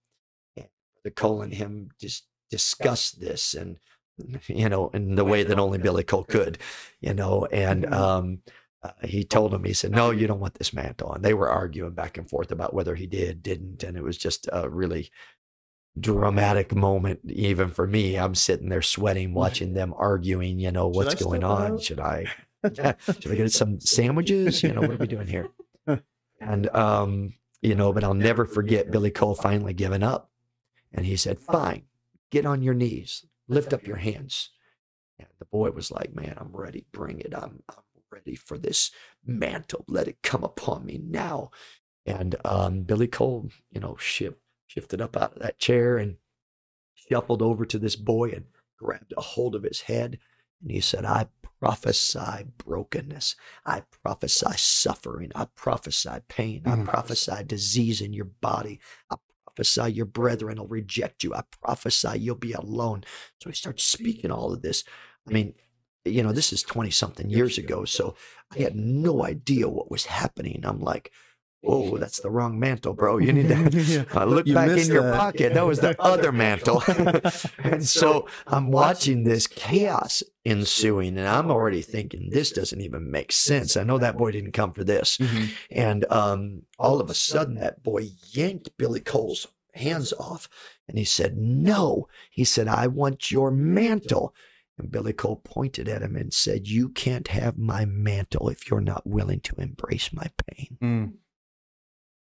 And 0.57 0.67
Brother 0.95 1.13
Cole 1.13 1.41
and 1.41 1.53
him 1.53 1.89
just 1.99 2.25
discussed 2.49 3.19
this 3.19 3.53
and 3.53 3.77
you 4.47 4.67
know, 4.67 4.89
in 4.89 5.15
the 5.15 5.23
way 5.25 5.43
that 5.43 5.59
only 5.59 5.77
Billy 5.77 6.03
Cole 6.03 6.25
could, 6.25 6.57
you 6.99 7.13
know, 7.13 7.45
and 7.45 7.85
Mhm. 7.85 7.93
um, 7.93 8.39
uh, 8.83 8.91
he 9.03 9.23
told 9.23 9.53
him, 9.53 9.63
he 9.63 9.73
said, 9.73 9.91
no, 9.91 10.11
you 10.11 10.27
don't 10.27 10.39
want 10.39 10.53
this 10.55 10.73
mantle. 10.73 11.13
And 11.13 11.23
they 11.23 11.33
were 11.33 11.49
arguing 11.49 11.93
back 11.93 12.17
and 12.17 12.29
forth 12.29 12.51
about 12.51 12.73
whether 12.73 12.95
he 12.95 13.07
did, 13.07 13.43
didn't. 13.43 13.83
And 13.83 13.97
it 13.97 14.03
was 14.03 14.17
just 14.17 14.47
a 14.51 14.69
really 14.69 15.09
dramatic 15.99 16.73
moment, 16.73 17.19
even 17.25 17.69
for 17.69 17.87
me. 17.87 18.15
I'm 18.17 18.35
sitting 18.35 18.69
there 18.69 18.81
sweating, 18.81 19.33
watching 19.43 19.73
them 19.73 19.93
arguing, 19.97 20.59
you 20.59 20.71
know, 20.71 20.87
what's 20.87 21.15
going 21.15 21.43
on? 21.43 21.79
Should 21.79 21.99
I, 21.99 22.27
yeah, 22.73 22.93
should 23.19 23.31
I 23.31 23.35
get 23.35 23.51
some 23.51 23.79
sandwiches? 23.79 24.63
You 24.63 24.73
know, 24.73 24.81
what 24.81 24.91
are 24.91 24.97
we 24.97 25.07
doing 25.07 25.27
here? 25.27 25.49
And, 26.41 26.69
um, 26.73 27.33
you 27.61 27.75
know, 27.75 27.91
but 27.91 28.03
I'll 28.05 28.13
never 28.13 28.45
forget 28.45 28.91
Billy 28.91 29.11
Cole 29.11 29.35
finally 29.35 29.73
giving 29.73 30.03
up. 30.03 30.29
And 30.93 31.05
he 31.05 31.17
said, 31.17 31.37
fine, 31.39 31.83
get 32.31 32.45
on 32.45 32.61
your 32.61 32.73
knees, 32.73 33.25
lift 33.47 33.73
up 33.73 33.85
your 33.87 33.97
hands. 33.97 34.49
And 35.17 35.27
the 35.39 35.45
boy 35.45 35.71
was 35.71 35.91
like, 35.91 36.13
Man, 36.15 36.35
I'm 36.37 36.51
ready. 36.55 36.85
Bring 36.91 37.19
it. 37.19 37.33
I'm, 37.35 37.61
I'm 37.69 37.83
ready 38.11 38.35
for 38.35 38.57
this 38.57 38.91
mantle. 39.25 39.85
Let 39.87 40.07
it 40.07 40.21
come 40.23 40.43
upon 40.43 40.85
me 40.85 40.99
now. 41.03 41.51
And 42.05 42.35
um, 42.45 42.83
Billy 42.83 43.07
Cole, 43.07 43.49
you 43.71 43.79
know, 43.81 43.95
shift, 43.97 44.37
shifted 44.67 45.01
up 45.01 45.17
out 45.17 45.33
of 45.35 45.39
that 45.41 45.59
chair 45.59 45.97
and 45.97 46.15
shuffled 46.95 47.41
over 47.41 47.65
to 47.65 47.77
this 47.79 47.95
boy 47.95 48.29
and 48.31 48.45
grabbed 48.77 49.13
a 49.17 49.21
hold 49.21 49.55
of 49.55 49.63
his 49.63 49.81
head. 49.81 50.19
And 50.61 50.71
he 50.71 50.79
said, 50.79 51.05
I 51.05 51.27
prophesy 51.59 52.45
brokenness. 52.57 53.35
I 53.65 53.83
prophesy 54.03 54.53
suffering. 54.55 55.31
I 55.35 55.45
prophesy 55.55 56.19
pain. 56.27 56.63
I 56.65 56.71
Mm. 56.75 56.85
prophesy 56.85 57.43
disease 57.45 58.01
in 58.01 58.13
your 58.13 58.25
body. 58.25 58.79
I 59.09 59.17
prophesy 59.59 59.91
your 59.93 60.05
brethren 60.05 60.57
will 60.57 60.67
reject 60.67 61.23
you. 61.23 61.33
I 61.33 61.41
prophesy 61.61 62.19
you'll 62.19 62.35
be 62.35 62.53
alone. 62.53 63.03
So 63.41 63.49
he 63.49 63.55
starts 63.55 63.83
speaking 63.83 64.31
all 64.31 64.53
of 64.53 64.61
this. 64.61 64.85
I 65.27 65.33
mean, 65.33 65.53
you 66.05 66.23
know, 66.23 66.31
this 66.31 66.53
is 66.53 66.63
20 66.63 66.89
something 66.91 67.29
years 67.29 67.57
ago. 67.57 67.83
So 67.83 68.15
I 68.55 68.59
had 68.59 68.75
no 68.75 69.25
idea 69.25 69.67
what 69.67 69.91
was 69.91 70.05
happening. 70.05 70.61
I'm 70.63 70.79
like, 70.79 71.11
whoa, 71.61 71.97
that's 71.97 72.19
the 72.21 72.29
wrong 72.29 72.59
mantle, 72.59 72.93
bro. 72.93 73.17
You 73.17 73.33
need 73.33 73.49
to. 73.49 74.05
I 74.13 74.23
look 74.23 74.47
You 74.47 74.53
back 74.53 74.69
in 74.77 74.87
your 74.87 75.03
that. 75.03 75.15
pocket. 75.15 75.53
That 75.53 75.65
was 75.65 75.79
the 75.79 75.95
other 76.01 76.31
mantle. 76.31 76.83
and 77.63 77.85
so 77.85 78.27
I'm 78.47 78.71
watching 78.71 79.23
this 79.23 79.45
chaos 79.47 80.23
ensuing, 80.45 81.17
and 81.17 81.27
I'm 81.27 81.51
already 81.51 81.81
thinking, 81.81 82.29
this 82.31 82.51
doesn't 82.51 82.81
even 82.81 83.11
make 83.11 83.31
sense. 83.31 83.75
I 83.77 83.83
know 83.83 83.97
that 83.97 84.17
boy 84.17 84.31
didn't 84.31 84.53
come 84.53 84.73
for 84.73 84.83
this. 84.83 85.17
Mhm. 85.17 85.49
And 85.71 86.05
um, 86.11 86.61
all 86.77 86.99
of 87.01 87.09
a 87.09 87.13
sudden, 87.13 87.55
that 87.55 87.83
boy 87.83 88.07
yanked 88.31 88.69
Billy 88.77 89.01
Cole's 89.01 89.47
hands 89.75 90.13
off 90.13 90.49
and 90.87 90.97
he 90.97 91.05
said, 91.05 91.37
No. 91.37 92.07
He 92.31 92.43
said, 92.43 92.67
I 92.67 92.87
want 92.87 93.31
your 93.31 93.51
mantle. 93.51 94.33
And 94.77 94.89
Billy 94.91 95.11
Cole 95.13 95.41
pointed 95.43 95.87
at 95.89 96.01
him 96.01 96.15
and 96.15 96.33
said, 96.33 96.67
You 96.67 96.89
can't 96.89 97.27
have 97.27 97.57
my 97.57 97.83
mantle 97.85 98.49
if 98.49 98.69
you're 98.71 98.81
not 98.81 99.05
willing 99.05 99.41
to 99.41 99.55
embrace 99.57 100.11
my 100.13 100.27
pain. 100.47 100.77
Mm. 100.81 101.13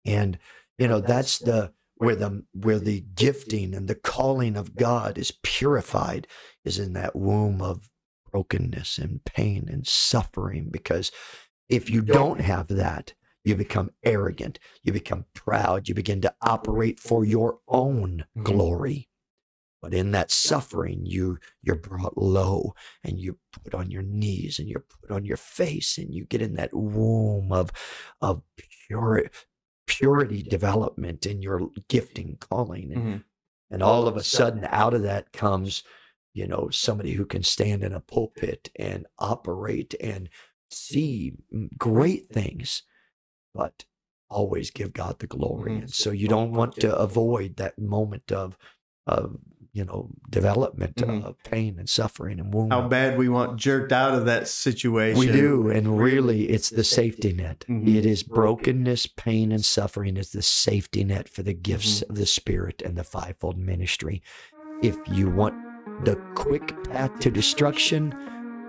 And 0.07 0.39
you 0.77 0.87
know, 0.87 0.99
that's 0.99 1.39
the 1.39 1.73
where 1.95 2.15
the 2.15 2.45
where 2.53 2.79
the 2.79 3.01
gifting 3.15 3.73
and 3.73 3.87
the 3.87 3.95
calling 3.95 4.55
of 4.55 4.75
God 4.75 5.17
is 5.17 5.31
purified 5.43 6.27
is 6.63 6.79
in 6.79 6.93
that 6.93 7.15
womb 7.15 7.61
of 7.61 7.89
brokenness 8.31 8.97
and 8.97 9.23
pain 9.25 9.67
and 9.69 9.87
suffering. 9.87 10.69
Because 10.71 11.11
if 11.69 11.89
you 11.89 12.01
don't 12.01 12.39
have 12.41 12.67
that, 12.67 13.13
you 13.43 13.55
become 13.55 13.91
arrogant, 14.03 14.59
you 14.83 14.93
become 14.93 15.25
proud, 15.33 15.87
you 15.87 15.95
begin 15.95 16.21
to 16.21 16.35
operate 16.41 16.99
for 16.99 17.25
your 17.25 17.59
own 17.67 18.25
Mhm. 18.37 18.43
glory. 18.43 19.09
But 19.81 19.93
in 19.93 20.11
that 20.11 20.31
suffering, 20.31 21.05
you 21.05 21.37
you're 21.61 21.75
brought 21.75 22.17
low 22.17 22.73
and 23.03 23.19
you 23.19 23.39
put 23.51 23.73
on 23.73 23.91
your 23.91 24.01
knees 24.03 24.59
and 24.59 24.67
you're 24.67 24.85
put 25.01 25.11
on 25.11 25.23
your 25.25 25.37
face 25.37 25.97
and 25.97 26.13
you 26.13 26.25
get 26.25 26.41
in 26.41 26.55
that 26.55 26.73
womb 26.73 27.51
of 27.51 27.71
of 28.21 28.43
pure 28.57 29.29
purity 29.87 30.43
development 30.43 31.25
in 31.25 31.41
your 31.41 31.69
gifting 31.89 32.37
calling 32.37 32.91
and, 32.93 33.05
Mhm. 33.05 33.23
and 33.71 33.83
all 33.83 34.07
of 34.07 34.17
a 34.17 34.23
sudden 34.23 34.65
out 34.65 34.93
of 34.93 35.03
that 35.03 35.31
comes 35.33 35.83
you 36.33 36.47
know 36.47 36.69
somebody 36.69 37.13
who 37.13 37.25
can 37.25 37.43
stand 37.43 37.83
in 37.83 37.93
a 37.93 37.99
pulpit 38.01 38.69
and 38.77 39.07
operate 39.19 39.95
and 40.01 40.29
see 40.71 41.33
mm, 41.53 41.69
great 41.77 42.29
things 42.29 42.83
but 43.53 43.85
always 44.29 44.71
give 44.71 44.93
god 44.93 45.19
the 45.19 45.27
glory 45.27 45.77
Mhm. 45.77 45.83
and 45.83 45.93
so 45.93 46.11
you 46.11 46.27
don't 46.27 46.53
want 46.53 46.79
to 46.79 46.95
avoid 46.97 47.55
that 47.57 47.77
moment 47.79 48.31
of 48.31 48.57
of 49.07 49.37
you 49.77 49.85
know 49.85 50.09
development 50.29 50.95
Mhm. 50.95 51.23
of 51.23 51.41
pain 51.43 51.75
and 51.77 51.87
suffering 51.87 52.39
and 52.39 52.51
wound 52.53 52.73
How 52.73 52.87
bad 52.87 53.17
we 53.17 53.29
want 53.29 53.57
jerked 53.57 53.91
out 53.91 54.13
of 54.15 54.25
that 54.25 54.47
situation. 54.47 55.19
we 55.19 55.27
do, 55.27 55.69
and 55.69 55.99
really, 55.99 56.49
it's 56.49 56.69
the 56.71 56.83
safety 56.83 57.31
net. 57.31 57.63
Mhm. 57.69 57.87
It 57.95 58.05
is 58.05 58.23
brokenness, 58.23 59.05
pain, 59.05 59.51
and 59.51 59.63
suffering 59.63 60.17
is 60.17 60.31
the 60.31 60.41
safety 60.41 61.03
net 61.03 61.29
for 61.29 61.43
the 61.43 61.53
gifts 61.53 62.01
of 62.01 62.15
the 62.15 62.25
Spirit 62.25 62.81
and 62.83 62.95
the 62.97 63.03
fivefold 63.03 63.57
ministry. 63.57 64.21
If 64.81 64.97
you 65.11 65.29
want 65.29 65.55
the 66.03 66.15
quick 66.33 66.73
path 66.85 67.19
to 67.19 67.29
destruction, 67.29 68.13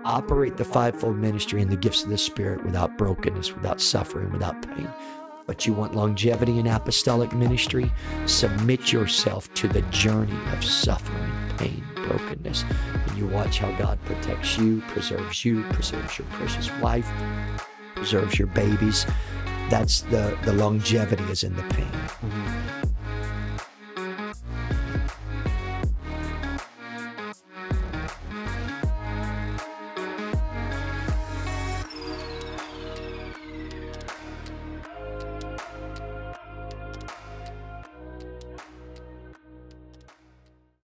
operate 0.05 0.57
the 0.57 0.63
fivefold 0.63 1.17
ministry 1.17 1.61
and 1.61 1.71
the 1.71 1.75
gifts 1.75 2.03
of 2.03 2.09
the 2.09 2.17
Spirit 2.17 2.63
without 2.63 2.97
brokenness, 2.97 3.53
without 3.55 3.81
suffering, 3.81 4.31
without 4.31 4.61
pain. 4.61 4.87
But 5.49 5.65
you 5.65 5.73
want 5.73 5.95
longevity 5.95 6.59
in 6.59 6.67
apostolic 6.67 7.33
ministry, 7.33 7.91
submit 8.27 8.93
yourself 8.93 9.51
to 9.55 9.67
the 9.67 9.81
journey 9.89 10.37
of 10.53 10.63
suffering, 10.63 11.31
pain, 11.57 11.83
brokenness, 11.95 12.65
and 12.93 13.17
you 13.17 13.25
watch 13.25 13.57
how 13.57 13.75
God 13.75 13.97
protects 14.05 14.59
you, 14.59 14.83
preserves 14.89 15.43
you, 15.43 15.63
preserves 15.71 16.19
your 16.19 16.27
precious 16.27 16.69
wife, 16.81 17.11
preserves 17.95 18.37
your 18.37 18.47
babies. 18.49 19.07
That's 19.71 20.01
the 20.01 20.37
the 20.43 20.53
longevity 20.53 21.23
is 21.31 21.43
in 21.43 21.55
the 21.55 21.63
pain. 21.63 21.91
Mhm. 22.21 22.98